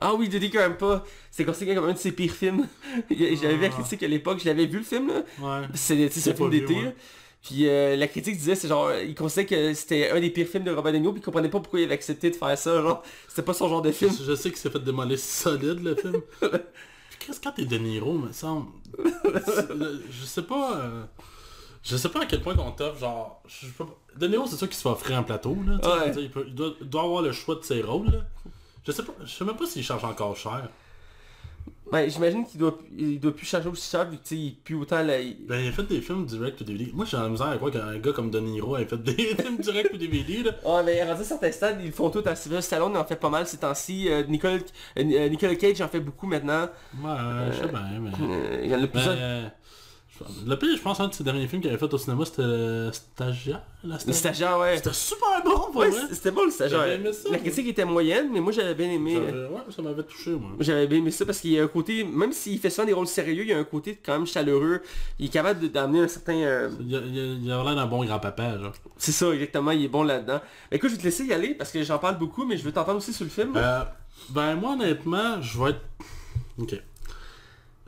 [0.00, 2.66] Ah oui, Diddy Grandpa, c'est considéré comme un de ses pires films.
[3.10, 3.70] J'avais vu la Ah.
[3.70, 5.22] critique à l'époque, je l'avais vu le film là.
[5.40, 5.66] Ouais.
[5.74, 6.76] C'est un film d'été.
[7.44, 10.64] Puis euh, la critique disait, c'est genre, il considérait que c'était un des pires films
[10.64, 12.80] de Robert De Niro, puis il comprenait pas pourquoi il avait accepté de faire ça,
[12.82, 13.02] genre.
[13.28, 14.10] C'était pas son genre de film.
[14.26, 16.22] Je, sais qu'il s'est fait démolir solide, le film.
[17.20, 18.68] Qu'est-ce que quand t'es De Niro, me semble...
[19.46, 20.78] C'est- le- Je sais pas...
[20.78, 21.04] euh,
[21.82, 23.42] Je sais pas à quel point qu'on t'offre, genre...
[23.46, 23.86] Je sais pas...
[24.16, 26.04] De Niro, c'est sûr qu'il se fait offrir un plateau, là.
[26.04, 26.10] Ouais.
[26.12, 28.20] dire, peut- il doit, il doit avoir le choix de ses rôles, là.
[28.86, 29.12] Je sais pas...
[29.22, 30.68] Je sais même pas s'il charge encore cher.
[31.94, 34.56] Ouais, j'imagine qu'il doit, il doit plus changer aussi cher, vu que tu sais, il
[34.56, 35.18] pue autant la...
[35.18, 36.90] Ben, il a fait des films direct ou DVD.
[36.92, 39.58] Moi, j'ai la misère à croire qu'un gars comme De Niro ait fait des films
[39.58, 40.50] direct ou DVD, là.
[40.64, 43.04] Ouais, mais rendu à certains stades, ils le font tout à Sylvester Stallone, il en
[43.04, 44.08] fait pas mal ces temps-ci.
[44.10, 44.60] Euh, Nicole,
[44.98, 46.68] euh, Nicolas Cage en fait beaucoup maintenant.
[47.00, 47.10] Ouais,
[47.52, 48.10] je sais bien, mais...
[48.22, 49.16] Euh, il y en a plusieurs.
[50.20, 52.24] Ben, le pire, je pense, un de ses derniers films qu'il avait fait au cinéma,
[52.24, 53.62] c'était le Stagiaire.
[53.82, 54.58] La Le Stagiaire.
[54.60, 54.76] ouais.
[54.76, 56.80] C'était super bon, pour Ouais, c'était bon le stagiaire.
[56.80, 59.14] J'avais aimé ça, La critique était moyenne, mais moi j'avais bien aimé.
[59.14, 60.50] J'avais- Ouais, ça m'avait touché, moi.
[60.60, 62.92] J'avais bien aimé ça parce qu'il y a un côté, même s'il fait souvent des
[62.92, 64.82] rôles sérieux, il y a un côté quand même chaleureux.
[65.18, 66.34] Il est capable d'amener un certain...
[66.36, 68.72] euh, Il a, il a, il a l'air d'un bon grand-papa, genre.
[68.96, 70.40] C'est ça, exactement, il est bon là-dedans.
[70.70, 72.72] Écoute, je vais te laisser y aller parce que j'en parle beaucoup, mais je veux
[72.72, 73.52] t'entendre aussi sur le film.
[73.56, 73.82] Euh,
[74.30, 75.80] ben, moi, honnêtement, je vais être...
[76.56, 76.80] Ok.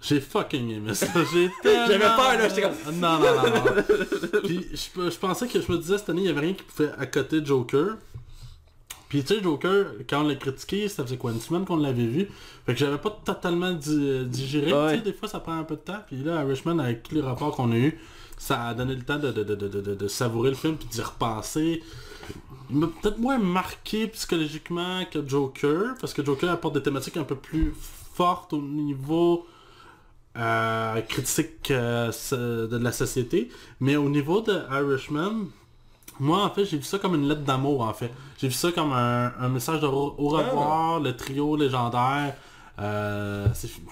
[0.02, 1.06] J'ai fucking aimé ça.
[1.32, 1.86] J'ai tellement...
[1.86, 4.40] J'avais peur, là, j'étais comme- Non, non, non, non.
[4.44, 6.62] Puis, je, je pensais que je me disais, cette année, il y avait rien qui
[6.64, 7.96] pouvait accoter Joker.
[9.08, 12.06] Puis, tu sais, Joker, quand on l'a critiqué, ça faisait quoi, une semaine qu'on l'avait
[12.06, 12.28] vu?
[12.66, 14.72] Fait que j'avais pas totalement di- digéré.
[14.72, 14.90] Ouais.
[14.92, 16.02] Tu sais, des fois, ça prend un peu de temps.
[16.06, 17.98] Puis là, Irishman, avec tous les rapports qu'on a eu,
[18.36, 20.88] ça a donné le temps de, de, de, de, de, de savourer le film puis
[20.88, 21.82] d'y repenser.
[22.68, 27.24] Il m'a peut-être moins marqué psychologiquement que Joker, parce que Joker apporte des thématiques un
[27.24, 27.72] peu plus
[28.14, 29.46] fortes au niveau
[30.36, 32.10] euh, critique euh,
[32.66, 33.50] de la société.
[33.80, 35.46] Mais au niveau de Irishman,
[36.18, 38.10] moi en fait j'ai vu ça comme une lettre d'amour en fait.
[38.38, 42.34] J'ai vu ça comme un, un message de au revoir, le trio légendaire.
[42.78, 43.46] Euh,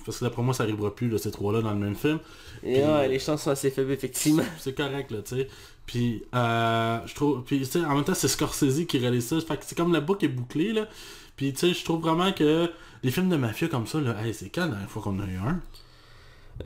[0.04, 2.18] parce que d'après moi ça arrivera plus là, ces trois-là dans le même film.
[2.62, 4.42] Et ouais, les chances sont assez faibles, effectivement.
[4.58, 5.48] C'est correct, là, tu sais.
[5.86, 7.42] Puis, euh, je trouve...
[7.44, 9.38] Puis, tu sais, en même temps, c'est Scorsese qui réalise ça.
[9.40, 10.88] Fait que c'est comme la boucle est bouclée, là.
[11.36, 12.70] Puis, tu sais, je trouve vraiment que
[13.02, 15.26] les films de mafia comme ça, là, hey, c'est quand la dernière fois qu'on a
[15.26, 15.60] eu un?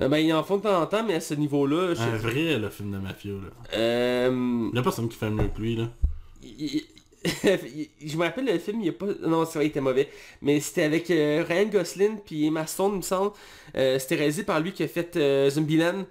[0.00, 1.94] Euh, ben, ils en font de temps en temps, mais à ce niveau-là.
[1.98, 3.76] Un vrai, le film de mafia, là.
[3.78, 5.88] Euh, Il y a personne qui fait mieux que lui, là.
[6.42, 6.82] il-
[8.04, 9.06] je me rappelle le film, il y a pas...
[9.26, 10.08] Non, c'est vrai, il était mauvais.
[10.40, 13.32] Mais c'était avec euh, Ryan Gosling puis Emma Stone, il me semble.
[13.76, 15.18] Euh, c'était réalisé par lui qui a fait
[15.50, 16.04] Zombieland.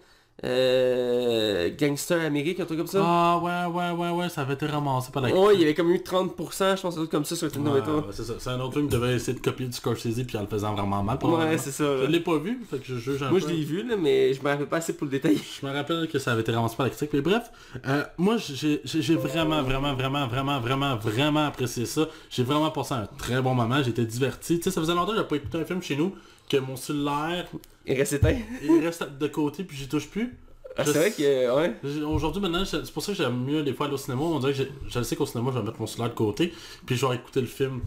[0.46, 3.02] Euh, Gangster Amérique, un truc comme ça.
[3.04, 5.74] Ah ouais, ouais, ouais, ouais, ça avait été ramassé par la Ouais, il y avait
[5.74, 8.08] comme eu 30%, je pense, un truc comme ça sur Rotten Ouais, Tomatoes.
[8.08, 8.34] ouais, c'est ça.
[8.38, 10.74] C'est un autre film qui devait essayer de copier du Scorsese puis en le faisant
[10.76, 11.18] vraiment mal.
[11.24, 11.86] Ouais, c'est ça.
[12.02, 13.48] Je l'ai pas vu, fait que je juge un Moi, peu.
[13.48, 15.40] je l'ai vu, là, mais je me rappelle pas assez pour le détailler.
[15.60, 17.10] Je me rappelle que ça avait été ramassé par la critique.
[17.14, 17.50] Mais bref,
[17.88, 22.08] euh, moi j'ai vraiment, vraiment, vraiment, vraiment, vraiment, vraiment apprécié ça.
[22.30, 23.78] J'ai vraiment passé un très bon moment.
[23.80, 24.58] Été diverti.
[24.58, 26.14] Tu sais, ça faisait longtemps que j'avais pas écouté un film chez nous
[26.50, 27.48] que mon cellulaire,
[27.86, 28.38] Il reste éteint.
[28.64, 30.36] il reste de côté puis j'y touche plus.
[30.80, 31.74] Ah, c'est vrai que, ouais.
[31.84, 34.22] J'ai- Aujourd'hui maintenant, c'est pour ça que j'aime mieux des fois aller au cinéma.
[34.22, 36.54] On dirait que je sais qu'au cinéma, je vais mettre mon cellulaire de côté,
[36.86, 37.82] puis je vais écouter le film.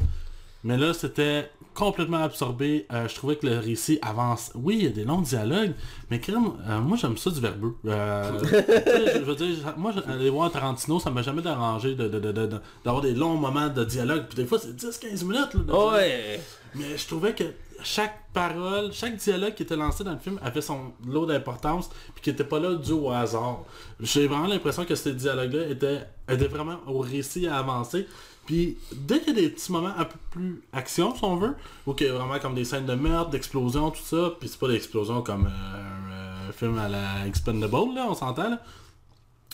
[0.64, 2.86] Mais là, c'était complètement absorbé.
[2.92, 4.50] Euh, je trouvais que le récit avance.
[4.56, 5.72] Oui, il y a des longs dialogues,
[6.10, 7.76] mais crème, euh, moi j'aime ça du verbeux.
[7.86, 8.38] Euh,
[9.14, 12.46] je, veux dire, moi aller voir Tarantino, ça m'a jamais dérangé de- de- de- de-
[12.46, 14.24] de- d'avoir des longs moments de dialogue.
[14.28, 15.54] Puis des fois, c'est 10-15 minutes.
[15.68, 15.92] là.
[15.92, 16.40] Ouais.
[16.74, 17.44] Mais je trouvais que
[17.82, 22.22] chaque parole, chaque dialogue qui était lancé dans le film avait son lot d'importance puis
[22.22, 23.64] qui était pas là dû au hasard.
[24.00, 28.06] J'ai vraiment l'impression que ces dialogues-là étaient, étaient vraiment au récit à avancer.
[28.46, 31.54] Puis dès qu'il y a des petits moments un peu plus action, si on veut,
[31.86, 34.68] ou qu'il y vraiment comme des scènes de meurtre, d'explosion, tout ça, puis c'est pas
[34.68, 38.62] des explosions comme euh, un film à la Expendable, là, on s'entend, là.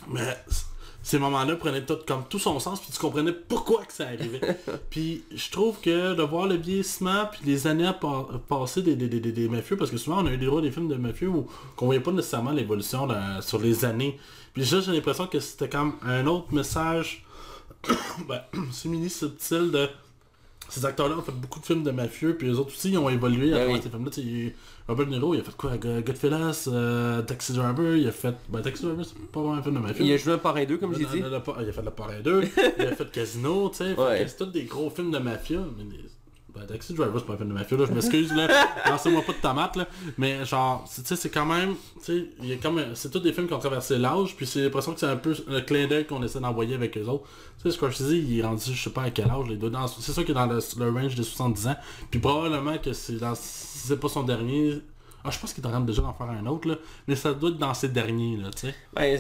[0.09, 0.37] Mais
[1.09, 4.41] ces moments-là prenaient tout, comme tout son sens, puis tu comprenais pourquoi que ça arrivait.
[4.91, 8.97] puis je trouve que de voir le vieillissement, puis les années à pa- passer des,
[8.97, 10.89] des, des, des- des mafieux, parce que souvent on a eu des droits des films
[10.89, 13.07] de mafieux où qu'on voyait pas nécessairement l'évolution
[13.41, 14.19] sur les années.
[14.53, 17.25] Puis là j'ai l'impression que c'était comme un autre message,
[18.29, 18.41] ben,
[18.73, 19.89] simili subtil de...
[20.69, 23.09] Ces acteurs-là ont fait beaucoup de films de mafieux, puis les autres aussi ils ont
[23.09, 24.53] évolué à Ben travers ces films-là.
[24.89, 25.77] Robert De Niro, il a fait quoi?
[25.77, 28.35] Go- Goodfellas, euh, Taxi Driver, il a fait...
[28.49, 30.05] Ben Taxi Driver c'est pas vraiment un film de mafieux.
[30.05, 31.21] Il a joué un parrain 2, comme j'ai Le- dit.
[31.21, 32.43] le- le- le- il a fait le parrain 2,
[32.79, 33.95] il a fait Casino, tu sais.
[33.99, 34.25] Ouais.
[34.29, 35.59] C'est tous des gros films de mafia.
[35.79, 35.85] Mais.
[36.57, 38.49] Ben, Taxi Driver, c'est pas un film de mafia, là, je m'excuse, là.
[38.91, 39.87] Lancez-moi pas de tomates, là.
[40.19, 41.75] Mais genre, tu sais, c'est quand même.
[42.05, 42.81] Tu sais, comme.
[42.95, 45.35] C'est tous des films qui ont traversé l'âge, puis c'est l'impression que c'est un peu
[45.49, 47.25] le clin d'œil qu'on essaie d'envoyer avec eux autres.
[47.63, 49.71] Tu sais, Scorsese, il est rendu, je sais pas à quel âge, les deux.
[49.71, 51.77] dans- C'est sûr qu'il est dans le, le range des 70 ans.
[52.11, 53.35] Puis probablement que c'est dans.
[53.35, 54.81] C'est pas son dernier.
[55.29, 56.77] Ah, je pense qu'il est en train de déjà d'en faire un autre, là.
[57.09, 58.75] Mais ça doit être dans ses derniers, là, tu sais.
[58.95, 59.19] Ben,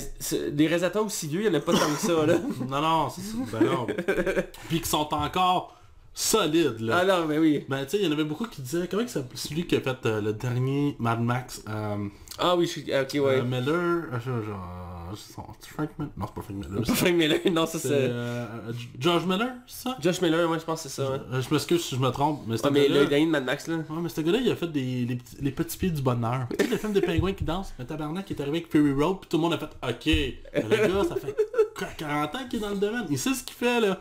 [0.52, 2.34] des réalisateurs aussi vieux, il y en a pas tant que ça, là.
[2.68, 3.22] Non, non, c'est.
[3.50, 3.86] Ben non.
[4.68, 5.75] Puis qui sont encore
[6.18, 7.00] solides, là.
[7.00, 7.64] Ah non, mais oui.
[7.68, 9.80] Ben, tu sais, il y en avait beaucoup qui disaient, comment s'appelle celui qui a
[9.82, 12.92] fait euh, le dernier Mad Max euh, Ah oui, je suis...
[12.92, 13.20] ah, Ok, ouais.
[13.38, 13.74] euh, Miller,
[14.12, 17.66] euh, genre, genre, son- Frank Miller, non, c'est pas Frank Miller, Pas Frank Miller, non,
[17.66, 19.96] ça c'est, euh, euh, George Miller, ça?
[20.00, 21.10] Josh Miller, moi je pense que c'est ça.
[21.10, 21.18] ouais.
[21.34, 23.44] Euh, je m'excuse si je me trompe, mais Ouais, c'était mais le dernier de Mad
[23.44, 23.76] Max, là.
[23.76, 26.46] Ouais, mais ce gars-là, il a fait des, les, petits, les petits pieds du bonheur.
[26.58, 28.92] Tu sais, le film des pingouins qui dansent, mais tabarnak qui est arrivé avec Fury
[28.94, 30.64] Road, puis tout le monde a fait OK.
[30.70, 31.36] Le gars, ça fait
[31.76, 33.04] quoi, 40 ans qu'il est dans le domaine.
[33.10, 33.98] Il sait ce qu'il fait, là.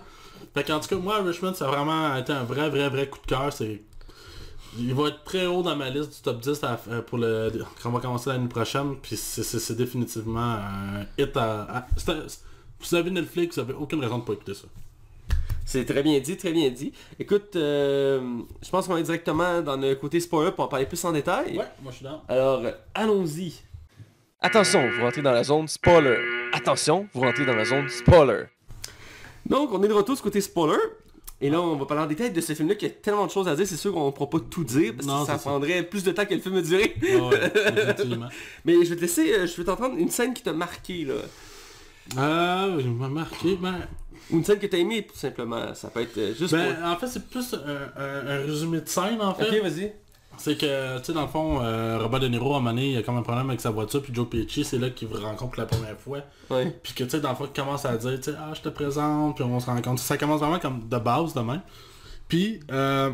[0.55, 3.19] Fait qu'en tout cas, moi, Richmond, ça a vraiment été un vrai, vrai, vrai coup
[3.19, 3.51] de cœur.
[3.51, 3.81] C'est...
[4.77, 7.51] Il va être très haut dans ma liste du top 10 à- euh, pour le...
[7.83, 8.95] quand on va commencer l'année prochaine.
[9.01, 11.87] Puis c'est, définitivement un hit à...
[12.79, 14.67] vous avez Netflix, vous avez aucune raison de pas écouter ça.
[15.65, 16.93] C'est très bien dit, très bien dit.
[17.19, 21.03] Écoute, euh, je pense qu'on va directement dans le côté spoiler pour en parler plus
[21.03, 21.55] en détail.
[21.55, 22.23] moi je suis dans.
[22.29, 22.63] Alors,
[22.93, 23.61] allons-y.
[24.39, 26.17] Attention, vous rentrez dans la zone spoiler.
[26.53, 28.45] Attention, vous rentrez dans la zone spoiler.
[29.47, 30.77] Donc, on est de retour du côté spoiler.
[31.41, 33.47] Et là, on va parler en détail de ce film-là qui a tellement de choses
[33.49, 33.67] à dire.
[33.67, 36.11] C'est sûr qu'on ne pourra pas tout dire parce Non, que ça prendrait plus de
[36.11, 36.95] temps que le film a duré.
[37.03, 37.51] Ouais.
[38.65, 41.15] Mais je vais te laisser, euh, je vais t'entendre une scène qui t'a marqué, là.
[42.17, 43.79] Euh, il m'a marqué, ben...
[44.31, 45.75] Ou une scène que t'as aimée, tout simplement.
[45.75, 48.87] Ça peut être euh, juste Ben, en fait, c'est plus un, un- un résumé de
[48.87, 49.43] scène, en fait.
[49.59, 49.91] Ok, vas-y.
[50.37, 52.91] C'est que, tu sais, dans le fond, euh, Robert De Niro, à un moment donné,
[52.91, 55.19] il a comme un problème avec sa voiture, puis Joe Pesci, c'est là qu'il vous
[55.19, 56.19] rencontre pour la première fois.
[56.83, 58.61] Puis que, tu sais, dans le fond, il commence à dire, tu sais, ah, je
[58.61, 60.01] te présente, puis on se rencontre.
[60.01, 61.61] Ça commence vraiment comme de base, de même.
[62.27, 63.11] Puis, euh,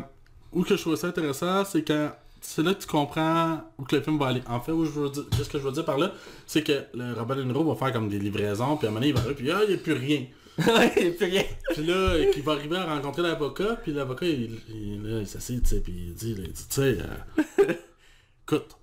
[0.52, 2.08] où que je trouve ça intéressant, c'est que
[2.40, 4.42] c'est là que tu comprends où que le film va aller.
[4.48, 6.12] En fait, où je veux dire, qu'est-ce que je veux dire par là,
[6.46, 9.00] c'est que le Robert De Niro va faire comme des livraisons, puis à un moment
[9.00, 10.24] donné, il va arriver, puis ah, il n'y a plus rien.
[10.58, 11.44] Ouais, il y a plus rien.
[11.72, 15.68] Puis là, qu'il va arriver à rencontrer l'avocat, puis l'avocat, il, il, il s'assied, tu
[15.68, 17.64] sais, puis il dit, il tu sais, euh,
[18.44, 18.76] écoute,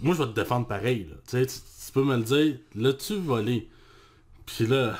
[0.00, 3.16] moi je vais te défendre pareil, là, tu sais, tu, peux me le dire, l'as-tu
[3.16, 3.68] volé?
[4.46, 4.96] Puis là,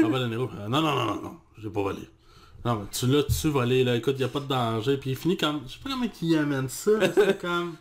[0.00, 2.08] Robert De Niro, non, non, non, non, non, j'ai pas volé.
[2.64, 5.36] Non, mais tu l'as-tu volé, là, écoute, y a pas de danger, puis il finit
[5.36, 7.74] comme, je sais pas comment il amène ça, c'est comme...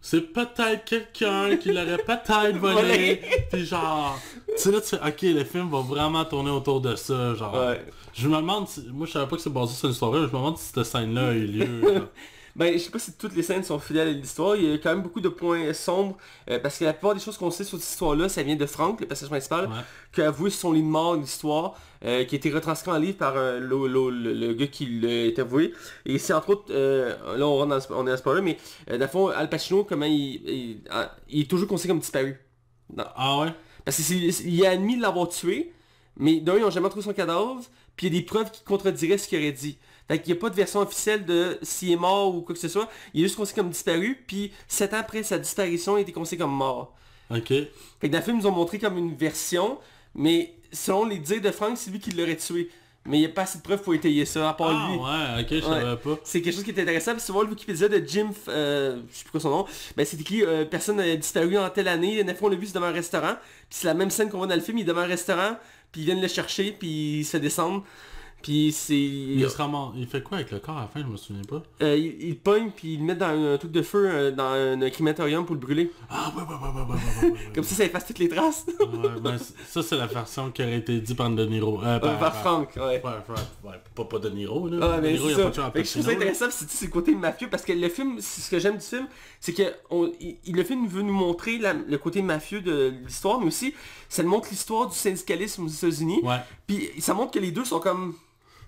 [0.00, 3.20] C'est peut-être quelqu'un qui l'aurait peut-être volé.
[3.50, 6.94] Puis genre, tu sais là, tu fais, ok, le film va vraiment tourner autour de
[6.94, 7.54] ça, genre.
[7.54, 7.84] Ouais.
[8.14, 10.18] Je me demande, si- moi je savais pas que c'est basé sur une histoire mais
[10.18, 12.08] je me demande si cette scène-là a eu lieu.
[12.58, 14.56] Ben, je sais pas si toutes les scènes sont fidèles à l'histoire.
[14.56, 16.16] Il y a quand même beaucoup de points sombres.
[16.50, 18.66] euh, parce que la plupart des choses qu'on sait sur cette histoire-là, ça vient de
[18.66, 19.74] Frank, le personnage principal, Ouais.
[20.12, 23.16] qui a avoué son lit de mort l'histoire, euh, qui a été retranscrit en livre
[23.16, 25.72] par euh, le, le- gars qui l'a avoué.
[26.04, 28.58] Et c'est entre autres, euh, là on, rentre dans on est dans le spoiler, mais
[28.90, 32.00] euh, dans le fond, Al Pacino, comment il, il, ah, il est toujours considéré comme
[32.00, 32.36] disparu.
[32.96, 33.04] Non.
[33.14, 33.52] Ah ouais?
[33.84, 35.72] Parce qu'il a admis de l'avoir tué,
[36.16, 37.60] mais d'un, ils n'ont jamais trouvé son cadavre,
[37.94, 39.78] puis il y a des preuves qui contrediraient ce qu'il aurait dit.
[40.08, 42.60] Fait qu'il n'y a pas de version officielle de s'il est mort ou quoi que
[42.60, 42.88] ce soit.
[43.14, 46.44] Il est juste considéré comme disparu, puis sept ans après sa disparition, il était considéré
[46.48, 46.94] comme mort.
[47.30, 47.48] Ok.
[47.48, 47.68] Fait
[48.02, 49.78] que dans le film, ils ont montré comme une version,
[50.14, 52.70] mais selon les dires de Frank, c'est lui qui l'aurait tué.
[53.04, 54.98] Mais il n'y a pas assez de preuves pour étayer ça, à part Ah lui.
[54.98, 56.18] ouais, ok, je savais pas.
[56.24, 59.16] C'est quelque chose qui est intéressant, parce que voir le Wikipédia de Jim, euh, je
[59.16, 59.66] sais plus quoi son nom,
[59.96, 62.66] ben c'est écrit euh, personne a disparu en telle année, une fois on l'a vu
[62.66, 63.34] c'est devant un restaurant,
[63.70, 65.56] puis c'est la même scène qu'on voit dans le film, il est devant un restaurant,
[65.90, 67.82] puis ils viennent le chercher, puis il se fait descendre,
[68.42, 68.94] puis c'est...
[68.94, 69.56] Il, se.
[69.96, 71.62] Il fait quoi avec le corps à la fin, je me souviens pas.
[71.82, 74.52] Euh, il, il pogne puis il le met dans un, truc de feu, euh, dans
[74.52, 75.90] un crématorium pour le brûler.
[76.08, 77.30] Ah ouais ouais ouais ouais ouais ouais.
[77.30, 78.66] ouais, Comme ça, ça efface toutes les traces.
[78.78, 81.82] ouais, ben, ça c'est la version qui aurait été dit par De Niro.
[81.82, 83.00] Euh, par, par, Frank, par, ouais.
[83.00, 83.24] Par,
[83.64, 84.78] ouais, pas, pas De Niro là.
[84.94, 87.14] Ah, mais de Niro, il a pas de Je trouve ça intéressant, c'est le côté
[87.14, 87.48] mafieux?
[87.50, 89.08] Parce que le film, ce que j'aime du film,
[89.40, 89.74] c'est que
[90.20, 93.74] il, le film veut nous montrer le côté mafieux de l'histoire, mais aussi
[94.08, 96.20] ça nous montre l'histoire du syndicalisme aux États-Unis.
[96.22, 96.38] Ouais.
[96.68, 98.14] Puis ça montre que les deux sont comme...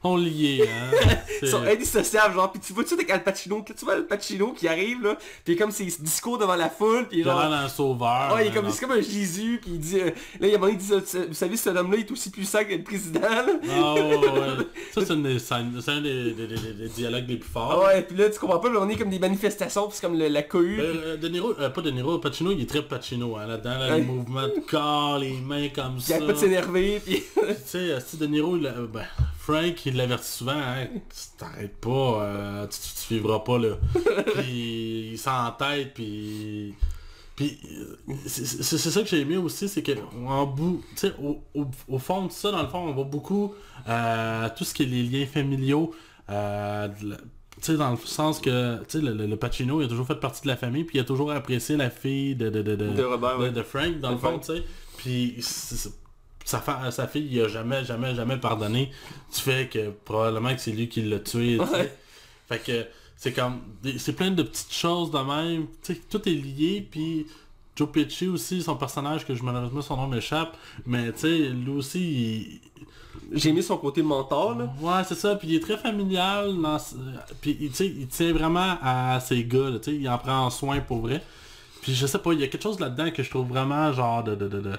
[0.03, 0.97] On lié, hein.
[1.43, 2.51] Ils sont indissociables, genre.
[2.51, 5.57] Puis tu vois tout avec Al Pacino, tu vois Al Pacino qui arrive, là, puis
[5.57, 7.41] comme ses discours devant la foule, puis Il a genre...
[7.41, 8.33] l'air d'un sauveur.
[8.35, 10.01] Ouais, il est comme, c'est comme un Jésus, puis il dit...
[10.01, 12.11] euh, là, il y a un moment, il dit, euh, vous savez, cet homme-là est
[12.11, 13.47] aussi puissant que le président, là.
[13.71, 14.67] Ah ouais, ouais.
[14.95, 17.83] Ça, c'est des un des, des- des- des dialogues les plus forts.
[17.85, 20.07] Ah ouais, puis là, tu comprends pas, là, on est comme des manifestations, puis c'est
[20.07, 20.79] comme le- la cohue.
[20.79, 23.79] Ben, euh, de Niro, euh, pas De Niro, Pacino, il est très Pacino, hein, là-dedans,
[23.79, 26.15] là, les mouvements de corps, les mains comme Il ça.
[26.15, 27.23] arrête pas de s'énerver, puis...
[27.35, 29.05] Tu sais, euh, si De Niro, il, euh, ben,
[29.51, 33.77] Frank, il l'avertit souvent, hein, tu t'arrêtes pas, euh, tu, tu, tu vivras pas là.
[34.37, 36.75] puis il s'entête, puis...
[37.37, 37.59] Puis
[38.27, 39.93] c'est ça que j'ai aimé aussi, c'est que
[40.27, 40.83] en bout,
[41.23, 43.55] au, au, au fond de ça, dans le fond, on voit beaucoup
[43.89, 45.95] euh, tout ce qui est les liens familiaux,
[46.29, 47.23] euh, de la- tu
[47.63, 50.49] sais, dans le sens que, tu sais, le, Pacino, il a toujours fait partie de
[50.49, 53.39] la famille, puis il a toujours apprécié la fille de, de, de, de, De Robert,
[53.39, 53.53] ouais.
[53.63, 54.65] Frank, dans le fond, tu sais.
[54.99, 55.37] Puis
[56.51, 58.91] sa, sa fille, il a jamais, jamais, jamais pardonné
[59.35, 61.59] du fait que probablement que c'est lui qui l'a tué.
[61.59, 61.97] Ouais.
[62.49, 62.87] Fait que
[63.17, 63.61] c'est comme,
[63.99, 67.27] c'est plein de petites choses de même, tu sais, tout est lié, puis
[67.77, 71.71] Joe Pesci aussi, son personnage, que je malheureusement son nom m'échappe, mais tu sais, lui
[71.73, 72.61] aussi, il-
[73.33, 74.65] J'ai mis son côté mentor, là.
[74.81, 75.37] Ouais, c'est ça.
[75.37, 76.57] Puis il est très familial.
[76.61, 76.79] Dans...
[77.41, 79.71] Puis tu sais, il tient vraiment à ses gars.
[79.71, 81.23] là, tu sais, il en prend soin pour vrai.
[81.83, 84.25] Puis je sais pas, il y a quelque chose là-dedans que je trouve vraiment genre
[84.25, 84.35] de...
[84.35, 84.79] de, de, de- c-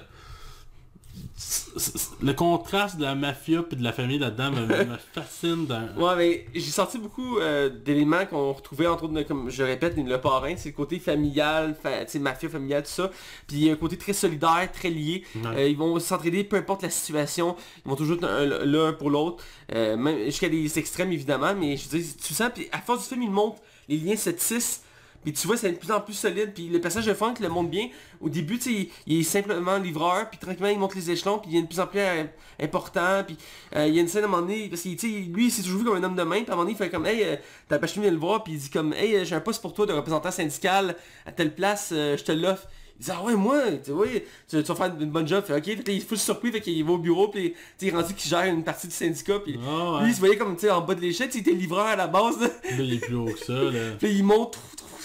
[2.20, 5.66] Le contraste de la mafia puis de la famille là-dedans me, me fascine.
[5.66, 5.88] Dans...
[5.96, 10.20] Ouais, mais j'ai sorti beaucoup euh, d'éléments qu'on retrouvait, entre autres, comme je répète, le
[10.20, 13.10] parrain, c'est le côté familial, fa- mafia familiale, tout ça.
[13.46, 15.24] Puis il y a un côté très solidaire, très lié.
[15.34, 15.42] Ouais.
[15.56, 17.56] Euh, ils vont s'entraider, peu importe la situation.
[17.84, 19.42] Ils vont toujours être l'un pour l'autre.
[19.74, 21.54] Euh, même jusqu'à des extrêmes, évidemment.
[21.54, 24.16] Mais je veux dire, tu sens, puis à force du film, il montre les liens
[24.16, 24.82] se tissent.
[25.22, 26.52] Puis tu vois, c'est de plus en plus solide.
[26.54, 27.88] Puis le personnage de Frank le montre bien.
[28.20, 30.28] Au début, tu sais, il, il est simplement livreur.
[30.30, 31.38] Puis tranquillement, il monte les échelons.
[31.38, 32.24] Puis il est de plus en plus euh,
[32.60, 33.22] important.
[33.26, 33.36] Puis
[33.76, 34.68] euh, il y a une scène à un moment donné.
[34.68, 36.42] Parce que tu sais, lui, il s'est toujours vu comme un homme de main.
[36.42, 37.36] Puis à un moment donné, il fait comme, hey, euh,
[37.68, 38.42] t'as pas vient le voir.
[38.42, 41.32] Puis il dit comme, hey, euh, j'ai un poste pour toi de représentant syndical à
[41.32, 41.88] telle place.
[41.90, 42.66] je te l'offre.
[43.02, 45.64] Il dit ah ouais moi, tu, ouais, tu, vas faire une bonne job, fait ok,
[45.64, 47.96] fait il est full surpris, fait qu'il va au bureau, puis tu sais, il est
[47.96, 50.02] rendu qu'il gère une partie du syndicat, puis Ah, ouais.
[50.04, 51.96] lui il se voyait comme tu sais en bas de l'échelle, il était livreur à
[51.96, 52.46] la base, là.
[52.46, 53.54] Là, il est plus haut que ça.
[53.54, 53.94] Là.
[53.98, 54.56] puis il monte,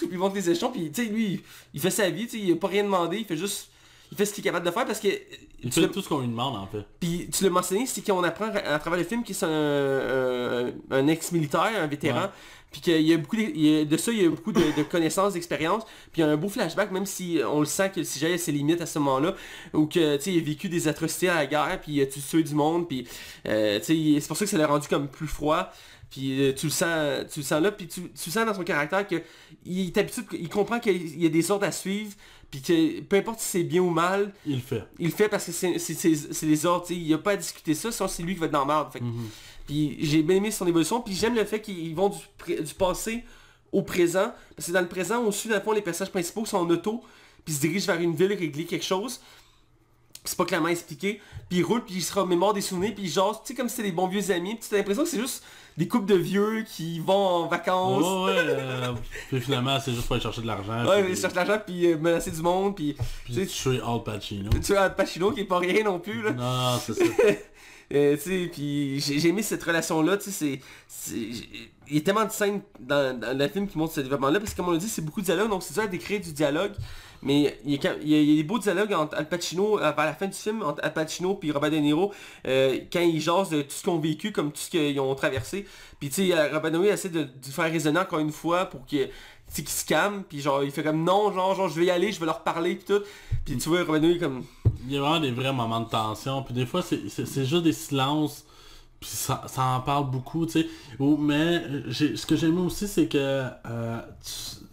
[0.06, 1.40] puis il monte les échelons, puis tu sais lui,
[1.74, 3.70] il, fait sa vie, tu sais, il a pas rien demandé, il fait juste,
[4.12, 5.08] il fait ce qu'il est capable de faire parce que
[5.62, 6.84] Il tu fait tout ce qu'on lui demande en fait.
[7.00, 9.48] puis tu l'as mentionné, c'est qu'on apprend à, travers le film qu'il est un,
[10.68, 12.22] un- un ex-militaire, un vétéran.
[12.22, 12.28] Ouais.
[12.70, 14.52] Puis qu'il y a beaucoup de, il y a- de ça, il y a beaucoup
[14.52, 15.84] de, de connaissances, d'expérience.
[16.12, 18.34] Puis il y a un beau flashback, même si on le sent que le CGI
[18.34, 19.34] a ses limites à ce moment-là,
[19.72, 22.06] ou que tu sais, il a vécu des atrocités à la guerre, puis il a
[22.06, 23.08] tué du monde, puis
[23.46, 25.72] euh, tu sais, c'est pour ça que ça l'a rendu comme plus froid.
[26.10, 28.54] Puis euh, tu le sens, tu le sens là, puis tu, tu le sens dans
[28.54, 29.22] son caractère que
[29.66, 32.12] il est habitué, il comprend qu'il y a des ordres à suivre,
[32.50, 34.84] puis que peu importe si c'est bien ou mal, Il le fait.
[34.98, 38.08] il le fait parce que c'est les ordres, il a pas à discuter ça, sinon
[38.08, 38.92] c'est lui qui va être dans la merde.
[38.92, 39.28] Fait Mhm.
[39.66, 43.22] Puis j'ai bien aimé son évolution, puis j'aime le fait qu'ils vont du, du passé
[43.70, 46.42] au présent, parce que dans le présent, on suit dans le fond les personnages principaux
[46.44, 47.04] qui sont en auto,
[47.44, 49.20] puis se dirigent vers une ville régler quelque chose.
[50.24, 53.42] c'est pas clairement expliqué, puis il roule, puis il se remémore des souvenirs, puis genre,
[53.42, 55.20] tu sais, comme si c'était des bons vieux amis, puis tu as l'impression que c'est
[55.20, 55.42] juste
[55.78, 58.02] des couples de vieux qui vont en vacances.
[58.02, 58.92] Ouais, ouais, euh,
[59.28, 60.84] puis finalement, c'est juste pour aller chercher de l'argent.
[60.84, 64.50] Ouais, puis- ils cherchent l'argent, puis euh, menacer du monde, puis Puis tuer Al Pacino.
[64.62, 66.32] tu as Pacino qui est pas rien non plus, là.
[66.32, 67.04] Non, c'est ça.
[67.90, 71.16] Euh, tu sais, puis j'ai aimé cette relation-là, tu sais, c'est...
[71.88, 74.52] Il y a tellement de scènes dans, dans le film qui montrent ce développement-là, parce
[74.52, 76.34] que comme on l'a dit, c'est beaucoup de dialogue, donc c'est dur à décrire du
[76.34, 76.72] dialogue,
[77.22, 77.94] mais il y a,
[78.36, 81.34] des beaux dialogues entre Al Pacino, euh, vers la fin du film, entre Al Pacino
[81.34, 82.12] puis Robert De Niro,
[82.46, 85.14] euh, quand ils jasent de tout ce qu'ils ont vécu, comme tout ce qu'ils ont
[85.14, 85.66] traversé,
[85.98, 88.84] puis tu sais, euh, Robert De Niro essaie de, faire résonner encore une fois pour
[88.86, 89.08] qu'il
[89.48, 92.20] se calme, puis genre, il fait comme non, genre, genre, je vais y aller, je
[92.20, 93.02] vais leur parler, puis tout.
[93.44, 94.44] Puis tu vois, est comme...
[94.86, 96.42] Il y a vraiment des vrais moments de tension.
[96.42, 98.44] Puis des fois, c'est juste des silences.
[99.00, 100.66] Puis ça, ça en parle beaucoup, tu sais.
[100.98, 104.00] Mais euh, ce que j'aime aussi, c'est que euh,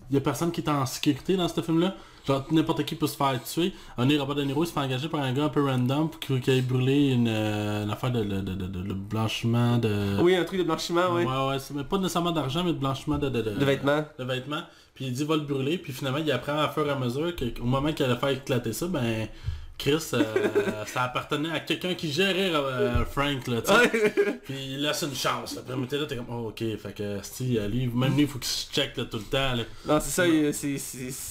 [0.10, 1.96] il y a personne qui est en sécurité dans ce film-là.
[2.28, 3.72] Genre, n'importe qui peut se faire tuer.
[3.98, 6.10] Un des Robert De Niro il se fait engager par un gars un peu random
[6.10, 10.20] pour qu'il ait brûlé une, euh, une affaire de, de, de, de- de blanchiment de...
[10.22, 11.24] Oui, un truc de blanchiment, ouais.
[11.26, 13.30] ouais, ouais, mais pas nécessairement d'argent, mais de blanchiment de...
[13.30, 14.04] De, De vêtements.
[14.18, 14.62] de vêtements.
[14.96, 17.36] Puis il dit va le brûler, puis finalement il apprend à fur et à mesure
[17.36, 19.28] qu'au moment qu'il allait faire éclater ça, ben
[19.78, 20.24] Chris, euh,
[20.88, 24.14] ça appartenait à quelqu'un qui gérait euh, Frank, là, tu sais.
[24.46, 25.58] Puis il laisse une chance.
[25.58, 28.28] Après, mais t'es là, t'es comme, oh, ok, fait que, si, lui, même lui, il
[28.28, 29.54] faut qu'il se check là, tout le temps.
[29.54, 29.64] Là.
[29.86, 30.70] Non, c'est ça, c'est...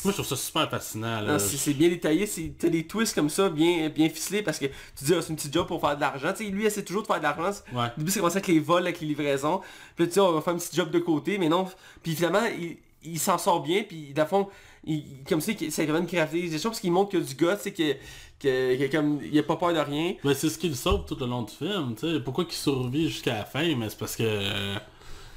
[0.04, 1.20] Moi, je trouve ça super fascinant.
[1.22, 1.38] Là.
[1.38, 2.28] C'est bien détaillé,
[2.59, 5.37] t'as des twists comme ça, bien, bien ficelés, parce que tu dis, ah, c'est une
[5.37, 6.33] petite job pour faire de l'argent.
[6.37, 7.59] Tu sais, lui, il essaie toujours de faire de l'argent.
[7.72, 7.87] Ouais.
[7.87, 9.61] Au début, c'est commencé avec les vols, avec les livraisons.
[9.96, 11.66] Puis là, tu dis, on va faire un petit job de côté, mais non.
[12.02, 14.48] Puis finalement, il, il s'en sort bien, puis le fond,
[14.87, 17.92] il, comme ça, c'est vraiment une caractérisation, parce qu'il montre que du gars, sais, que,
[18.40, 20.14] que, que comme, il a pas peur de rien.
[20.23, 22.20] Ben, c'est ce qui le sauve tout le long du film, tu sais.
[22.20, 24.23] Pourquoi qu'il survit jusqu'à la fin, mais c'est parce que...
[24.25, 24.77] euh,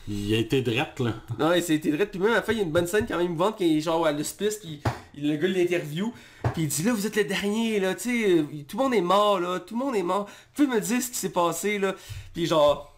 [0.10, 1.14] il a été drette, là.
[1.38, 2.06] Non, et c'était vrai.
[2.06, 3.78] Puis même à la fin, il y a une bonne scène quand même quand il
[3.78, 4.80] est genre à l'hospice, puis
[5.16, 6.14] il- le gars l'interview,
[6.54, 8.94] puis il dit là, vous êtes le dernier, là, tu sais, euh, tout le monde
[8.94, 10.26] est mort, là, tout le monde est mort.
[10.56, 11.94] Vous pouvez me dire ce qui s'est passé, là.
[12.34, 12.94] Puis genre...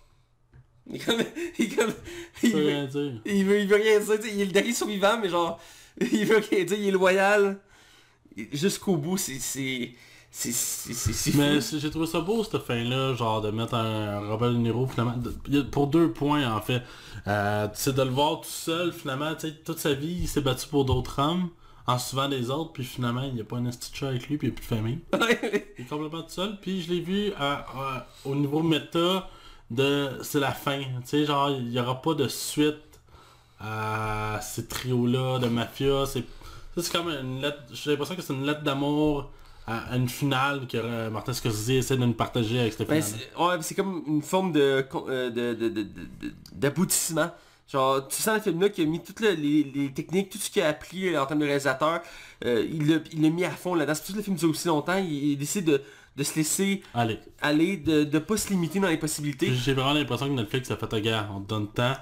[0.91, 1.21] Il comme...
[1.57, 1.93] Il, comme,
[2.43, 3.21] il, veut veut, rien dire.
[3.25, 5.59] il, veut, il veut rien dire, il est le dernier survivant, mais genre...
[6.11, 7.59] Il veut dire, il est loyal.
[8.53, 9.93] Jusqu'au bout, c'est...
[11.35, 14.85] Mais j'ai trouvé ça beau cette fin là, genre de mettre un Robert De Niro
[14.87, 16.83] finalement, de- pour deux points en fait.
[17.27, 20.41] Euh, c'est de le voir tout seul finalement, tu sais, toute sa vie il s'est
[20.41, 21.49] battu pour d'autres hommes,
[21.87, 24.47] en suivant des autres, puis finalement il n'y a pas un institut avec lui, puis
[24.47, 24.99] il n'y a plus de famille.
[25.79, 29.27] Il est complètement tout seul, puis je l'ai vu euh, euh, au niveau méta
[29.71, 32.77] de c'est la fin, tu sais, genre il n'y aura pas de suite
[33.59, 36.23] à ces trios-là de mafia, c'est
[36.77, 39.31] c'est comme une lettre, j'ai l'impression que c'est une lettre d'amour
[39.67, 43.01] à, à une finale que euh, Martin Scorsese essaie de nous partager avec cette Ben,
[43.01, 43.19] finale.
[43.37, 45.87] ouais, c'est comme une forme de euh, de-
[46.53, 47.31] d'aboutissement.
[47.71, 50.49] Genre, tu sens le film-là qui a mis toutes le- les, les techniques, tout ce
[50.49, 51.99] qu'il a appris euh, en termes de réalisateur,
[52.45, 52.87] euh, il
[53.21, 53.93] l'a mis à fond là-dedans.
[53.93, 54.97] C'est pour ça que le film dure aussi longtemps.
[54.97, 55.81] Il, il décide de,
[56.15, 59.53] de se laisser Allez, aller, de ne pas se limiter dans les possibilités.
[59.53, 61.93] j'ai vraiment l'impression que Netflix a fait un gars, on te donne temps,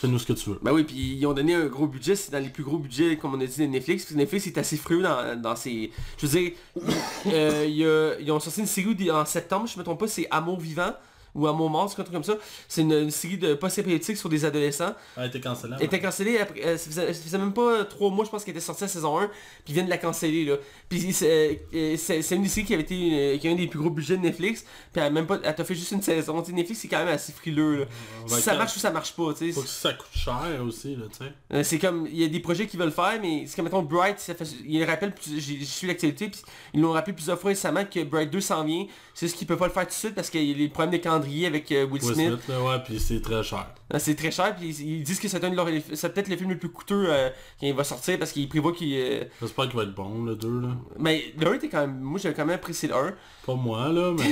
[0.00, 0.58] fais-nous ce que tu veux.
[0.62, 3.16] Ben oui, puis ils ont donné un gros budget, c'est dans les plus gros budgets,
[3.16, 4.04] comme on a dit, de Netflix.
[4.04, 5.90] Puis Netflix est assez frileux dans, dans ses...
[6.18, 6.52] Je veux dire,
[7.26, 10.94] euh, ils ont sorti une série en septembre, je me trompe pas, c'est Amour vivant,
[11.34, 12.36] ou mort, c'est un truc comme ça.
[12.68, 14.94] C'est une, une série de post-épileptiques sur des adolescents.
[15.16, 15.74] Elle été cancellée.
[15.78, 18.44] Elle était cancellée, après, euh, ça, faisait, ça faisait même pas trois mois, je pense
[18.44, 19.34] qu'elle était sortie à saison 1, puis
[19.68, 20.56] ils viennent de la canceller, là.
[20.88, 21.96] Puis c'est euh,
[22.30, 24.62] une des séries qui avait été, qui a un des plus gros budgets de Netflix,
[24.92, 26.40] puis elle a même pas, elle t'a fait juste une saison.
[26.42, 27.84] Tu sais, Netflix, c'est quand même assez frileux, là.
[28.26, 29.52] Si ça marche ou ça marche pas, tu sais.
[29.52, 31.32] Faut que ça coûte cher aussi, là, tu sais.
[31.52, 33.82] Euh, c'est comme, il y a des projets qui veulent faire, mais c'est comme, mettons,
[33.82, 36.40] Bright, ça fait, il rappelle, plus- j'ai- suis l'actualité, puis
[36.74, 38.86] ils l'ont rappelé plusieurs fois récemment que Bright 2 s'en vient.
[39.14, 40.68] C'est ce qu'ils peuvent pas le faire tout de suite parce qu'il y a les
[40.68, 42.28] problèmes de calendrier avec euh, Will Will Smith.
[42.28, 43.66] Smith, là, ouais, puis c'est très cher.
[43.92, 47.06] Euh, C'est très cher, puis ils, disent que c'est peut-être le film le plus coûteux
[47.08, 48.94] euh, quand il va sortir parce qu'ils prévoient qu'il...
[48.94, 50.68] euh, J'espère qu'il va être bon, le 2, là.
[50.98, 51.98] Mais le 1 était quand même...
[52.00, 53.14] Moi j'avais quand même apprécié le 1.
[53.46, 54.24] Pas moi, là, mais...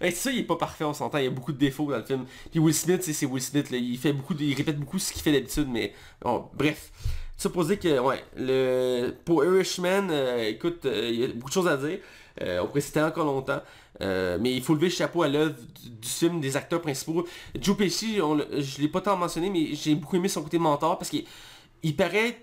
[0.00, 1.90] Ouais, c'est ça, il est pas parfait, on s'entend, il y a beaucoup de défauts
[1.90, 2.24] dans le film.
[2.50, 5.12] Puis Will Smith, c'est Will Smith, là, il fait beaucoup, de- il répète beaucoup ce
[5.12, 6.90] qu'il fait d'habitude, mais bon, bref.
[7.44, 11.66] Dire que, ouais, le, pour Irishman, euh, écoute, euh, il y a beaucoup de choses
[11.66, 11.98] à dire.
[12.40, 13.60] Euh, on pourrait citer encore longtemps.
[14.00, 17.26] Euh, mais il faut lever le chapeau à l'œuvre du, du film, des acteurs principaux.
[17.60, 20.98] Joe Pesci, on je l'ai pas tant mentionné, mais j'ai beaucoup aimé son côté mentor
[20.98, 21.24] parce qu'il
[21.82, 22.38] il paraît...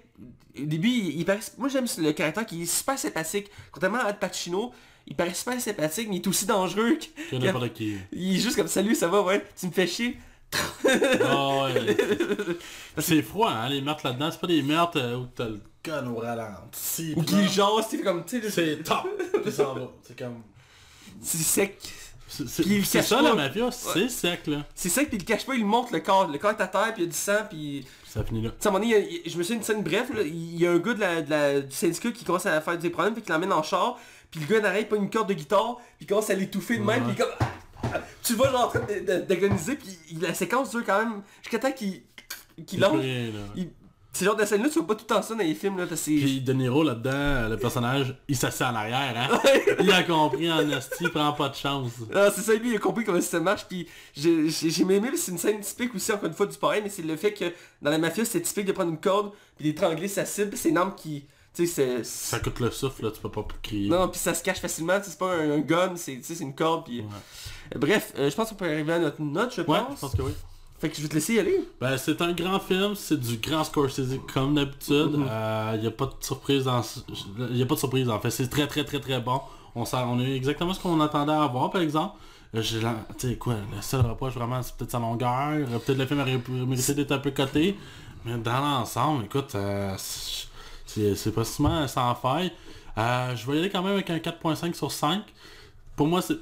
[0.58, 1.40] Au début, il, il paraît...
[1.58, 3.48] Moi j'aime le caractère qui est super sympathique.
[3.72, 4.74] Contrairement à Al Pacino,
[5.08, 7.32] il paraît super sympathique, mais il est aussi dangereux que...
[7.32, 7.98] Que n'importe qui.
[8.12, 10.18] Il est juste comme salut, ça va, ouais, tu me fais chier.
[11.24, 11.98] Ah ouais.
[12.98, 14.30] c'est froid, hein, les meurtres là-dedans.
[14.32, 17.14] C'est pas des meurtres euh, où t'as le gun au ralenti.
[17.16, 19.08] Ou qu'il non, jase, c'est comme, tu sais, C'est top.
[19.44, 19.92] Puis ça en va.
[20.04, 20.42] C'est comme...
[21.22, 21.78] c'est sec.
[22.28, 23.22] C'est ça pas.
[23.24, 24.64] la mafia, c'est sec là.
[24.76, 26.28] C'est ça, puis il le cache pas, il montre le corps.
[26.28, 27.86] Le corps est à terre, puis il y a du sang, puis...
[28.08, 28.50] Ça finit là.
[28.52, 29.82] Tu sais, à un moment donné, il y a- il- je me souviens d'une scène
[29.84, 32.46] bref, là, il y a un gars de la, de la- du syndicat qui commence
[32.46, 33.98] à faire des problèmes, puis qui l'emmène en char,
[34.30, 36.84] puis le gars n'arrête pas une corde de guitare, puis il commence à l'étouffer de
[36.84, 37.14] même, Ouais.
[37.16, 37.92] puis comme...
[38.22, 38.82] Tu le vois genre en train
[39.28, 42.04] d'agoniser, puis il- la séquence dure quand même jusqu'à temps qu'il
[42.68, 43.00] qu'il lance.
[43.00, 43.40] rien, là.
[43.56, 43.70] Il-
[44.20, 45.78] C'est le genre de scène-là, tu vois pas tout le temps ça dans les films,
[45.78, 46.16] là, parce que c'est...
[46.18, 49.40] Puis De Niro là-dedans, le personnage, il s'assied en arrière, hein.
[49.80, 51.92] il a compris en esti, il prend pas de chance.
[52.14, 55.32] Ah, c'est ça, lui il a compris comment ça marche, puis j'ai j'ai- aimé, c'est
[55.32, 57.46] une scène typique aussi, encore une fois, du pareil, mais c'est le fait que
[57.82, 60.78] dans la mafia, c'est typique de prendre une corde, puis d'étrangler sa cible, c'est une
[60.78, 61.24] arme qui,
[61.56, 62.04] tu sais, c'est...
[62.04, 63.90] Ça coûte le souffle, là, tu peux pas crier.
[63.90, 66.84] Non, puis ça se cache facilement, c'est pas un, un gun, c'est c'est une corde,
[66.84, 67.00] puis...
[67.02, 67.78] Ouais.
[67.80, 69.96] Bref, euh, je pense qu'on peut arriver à notre note, je Ouais, pense.
[69.96, 70.34] je pense que oui.
[70.80, 71.60] Fait que je vais te laisser y aller.
[71.82, 75.12] Ben, c'est un grand film, c'est du grand Scorsese comme d'habitude.
[75.14, 75.82] Il Mhm.
[75.82, 76.82] n'y a pas de surprise dans
[77.52, 79.42] y a pas de surprise en fait, c'est très très très très bon.
[79.76, 82.16] On, a eu exactement ce qu'on attendait à avoir par exemple.
[82.56, 86.06] Euh, tu sais quoi, le seul reproche vraiment c'est peut-être sa longueur, Euh, peut-être le
[86.08, 87.78] film aurait pu- mérité d'être un peu coté,
[88.26, 90.48] mais dans l'ensemble, écoute, euh, c'est
[91.16, 92.52] c'est possiblement sans faille.
[92.98, 95.22] Euh, je vais y aller quand même avec un 4.5 sur 5.
[95.96, 96.38] Pour moi, c'est...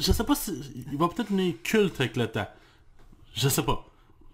[0.00, 0.52] Je sais pas si...
[0.92, 2.46] Il va peut-être devenir culte avec le temps.
[3.34, 3.84] Je sais pas.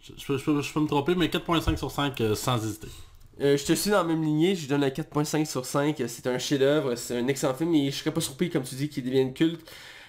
[0.03, 2.57] Je, je peux- je peux, je peux me tromper, mais 4.5 sur 5 euh, sans
[2.65, 2.89] hésiter.
[3.41, 6.03] Euh, je te suis dans la même lignée, je lui donne un 4.5 sur 5,
[6.07, 8.89] c'est un chef-d'œuvre, c'est un excellent film, et je serais pas surpris, comme tu dis,
[8.91, 9.61] qu'il devienne culte.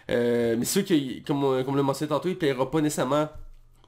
[0.09, 3.27] Euh, mais c'est sûr que, comme, comme on l'a mentionné tantôt, il plaira pas nécessairement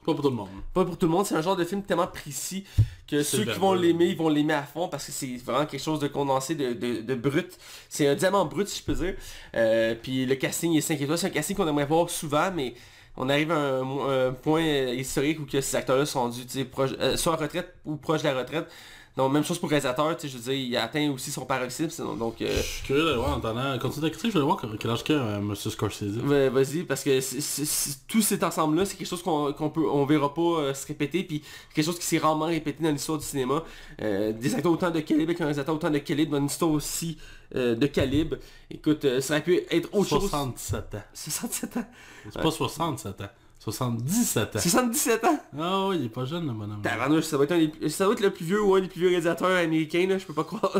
[0.06, 0.48] Pas pour tout le monde.
[0.72, 2.64] Pas pour tout le monde, c'est un genre de film tellement précis
[3.06, 5.82] que ceux qui vont l'aimer, ils vont l'aimer à fond parce que c'est vraiment quelque
[5.82, 7.58] chose de condensé, de, de, de brut.
[7.90, 9.14] C'est un diamant brut si je peux dire.
[9.54, 12.74] Euh, puis le casting est 5 étoiles, c'est un casting qu'on aimerait voir souvent, mais
[13.16, 14.62] on arrive à un, un point
[14.92, 18.28] historique où que ces acteurs-là sont rendus proche- euh, soit en retraite ou proche de
[18.28, 18.66] la retraite.
[19.16, 21.30] Donc même chose pour le réalisateur, tu sais, je veux dire, il a atteint aussi
[21.30, 22.42] son paroxysme, donc...
[22.42, 23.78] euh, Je suis curieux de voir en attendant.
[23.78, 26.16] Continue d'écouter, je vais voir quel âge qu'a euh, Monsieur Scorsese.
[26.16, 27.20] Va- Vas-y, parce que
[28.08, 31.22] tout cet ensemble-là, c'est quelque chose qu'on qu'on peut, on verra pas euh, se répéter,
[31.22, 33.62] puis quelque chose qui s'est rarement répété dans l'histoire du cinéma.
[34.00, 37.16] Des acteurs autant de calibre, avec un réalisateur autant de calibre, dans une histoire aussi
[37.54, 38.38] de calibre.
[38.68, 40.28] Écoute, ça aurait pu être autre chose.
[40.28, 41.02] 67 ans.
[41.14, 41.84] 67 ans.
[42.32, 43.24] C'est pas 67 ans.
[43.60, 44.58] 77 ans.
[44.60, 45.38] 77 ans?
[45.58, 46.82] Ah oui, il est pas jeune le bonhomme.
[46.82, 48.88] Tabarnouche, ça va être un des- ça va être le plus vieux ou un des
[48.88, 50.76] plus vieux réalisateurs américains, là, je peux pas croire.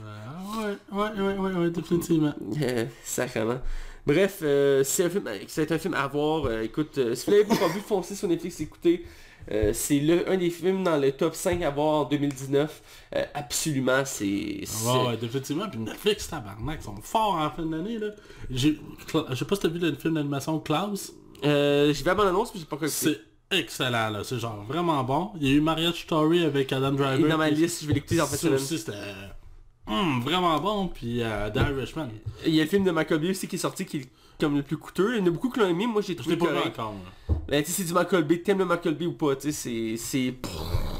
[0.00, 2.34] Euh, ouais, ouais, ouais, ouais, ouais, définitivement.
[2.62, 3.58] Euh, Sacrément.
[4.06, 6.46] Bref, euh, c'est un film, c'est un film à voir.
[6.46, 9.04] Euh, écoute, euh, si vous l'avez pas vu, foncez sur Netflix, écoutez.
[9.50, 12.82] Euh, c'est le un des films dans le top 5 à voir en 2019.
[13.16, 14.60] Euh, absolument, c'est...
[14.64, 15.68] c'est- Ouais, définitivement.
[15.70, 18.08] Puis Netflix, tabarnak, ils sont forts en fin d'année, là.
[18.50, 18.68] Je
[19.34, 21.12] sais pas si t'as vu le film d'animation Klaus.
[21.44, 22.90] Euh, j'ai vu la bonne annonce, mais j'ai pas écouté.
[22.90, 23.20] C'est
[23.50, 24.20] excellent, là.
[24.24, 25.30] C'est genre vraiment bon.
[25.40, 27.18] Il y a eu Marriage Story avec Adam Driver.
[27.20, 28.36] Il est dans ma liste, je vais l'écouter en fait.
[28.36, 28.92] Ça aussi, c'était...
[29.88, 30.88] hum, vraiment bon.
[30.88, 32.08] Puis euh, The Irishman.
[32.46, 34.08] Il y a le film de Michael Bay aussi qui est sorti, qui est
[34.40, 35.14] comme le plus coûteux.
[35.16, 36.78] Il y en a beaucoup qui l'ont aimé, moi j'ai trouvé pas correct.
[36.78, 37.34] encore, là.
[37.48, 39.52] Ben, tu sais, c'est du Michael Bay, t'aimes le Michael Bay ou pas, tu sais,
[39.52, 39.96] c'est...
[39.96, 40.34] c'est...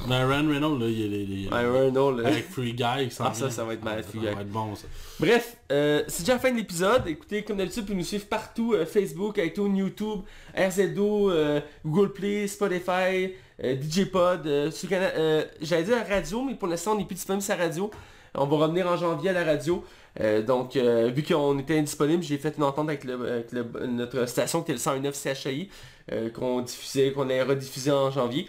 [0.08, 1.22] Mais Ryan Reynolds, là, il est...
[1.24, 2.26] il est- non, là.
[2.28, 4.40] Avec Free Guy s'en Ah, ça, ça va être malade, Ça Free va Guy.
[4.40, 4.86] être bon, ça.
[5.20, 7.02] Bref, euh, c'est déjà la fin de l'épisode.
[7.06, 10.20] Écoutez, comme d'habitude, vous pouvez nous suivre partout, euh, Facebook, iTunes, YouTube,
[10.56, 16.14] RZO, euh, Google Play, Spotify, euh, DJ Pod, euh, sur Cana- euh, j'allais dire la
[16.16, 17.90] radio, mais pour l'instant on n'est plus disponible sur la radio.
[18.34, 19.84] On va revenir en janvier à la radio.
[20.20, 24.72] Euh, donc, euh, vu qu'on était indisponible, j'ai fait une entente avec, notre station qui
[24.72, 25.68] était le 109 CHI,
[26.12, 28.48] euh, qu'on diffusait, qu'on allait rediffusé en janvier.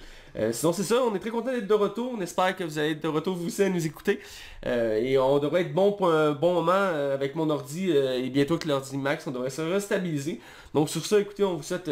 [0.51, 2.91] Sinon c'est ça, on est très content d'être de retour, on espère que vous allez
[2.91, 4.19] être de retour vous aussi à nous écouter.
[4.63, 8.65] Et on devrait être bon pour un bon moment avec mon ordi et bientôt avec
[8.65, 10.39] l'ordi Max, on devrait se restabiliser.
[10.73, 11.91] Donc sur ça, écoutez, on vous souhaite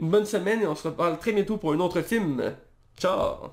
[0.00, 2.42] une bonne semaine et on se reparle très bientôt pour un autre film.
[2.98, 3.52] Ciao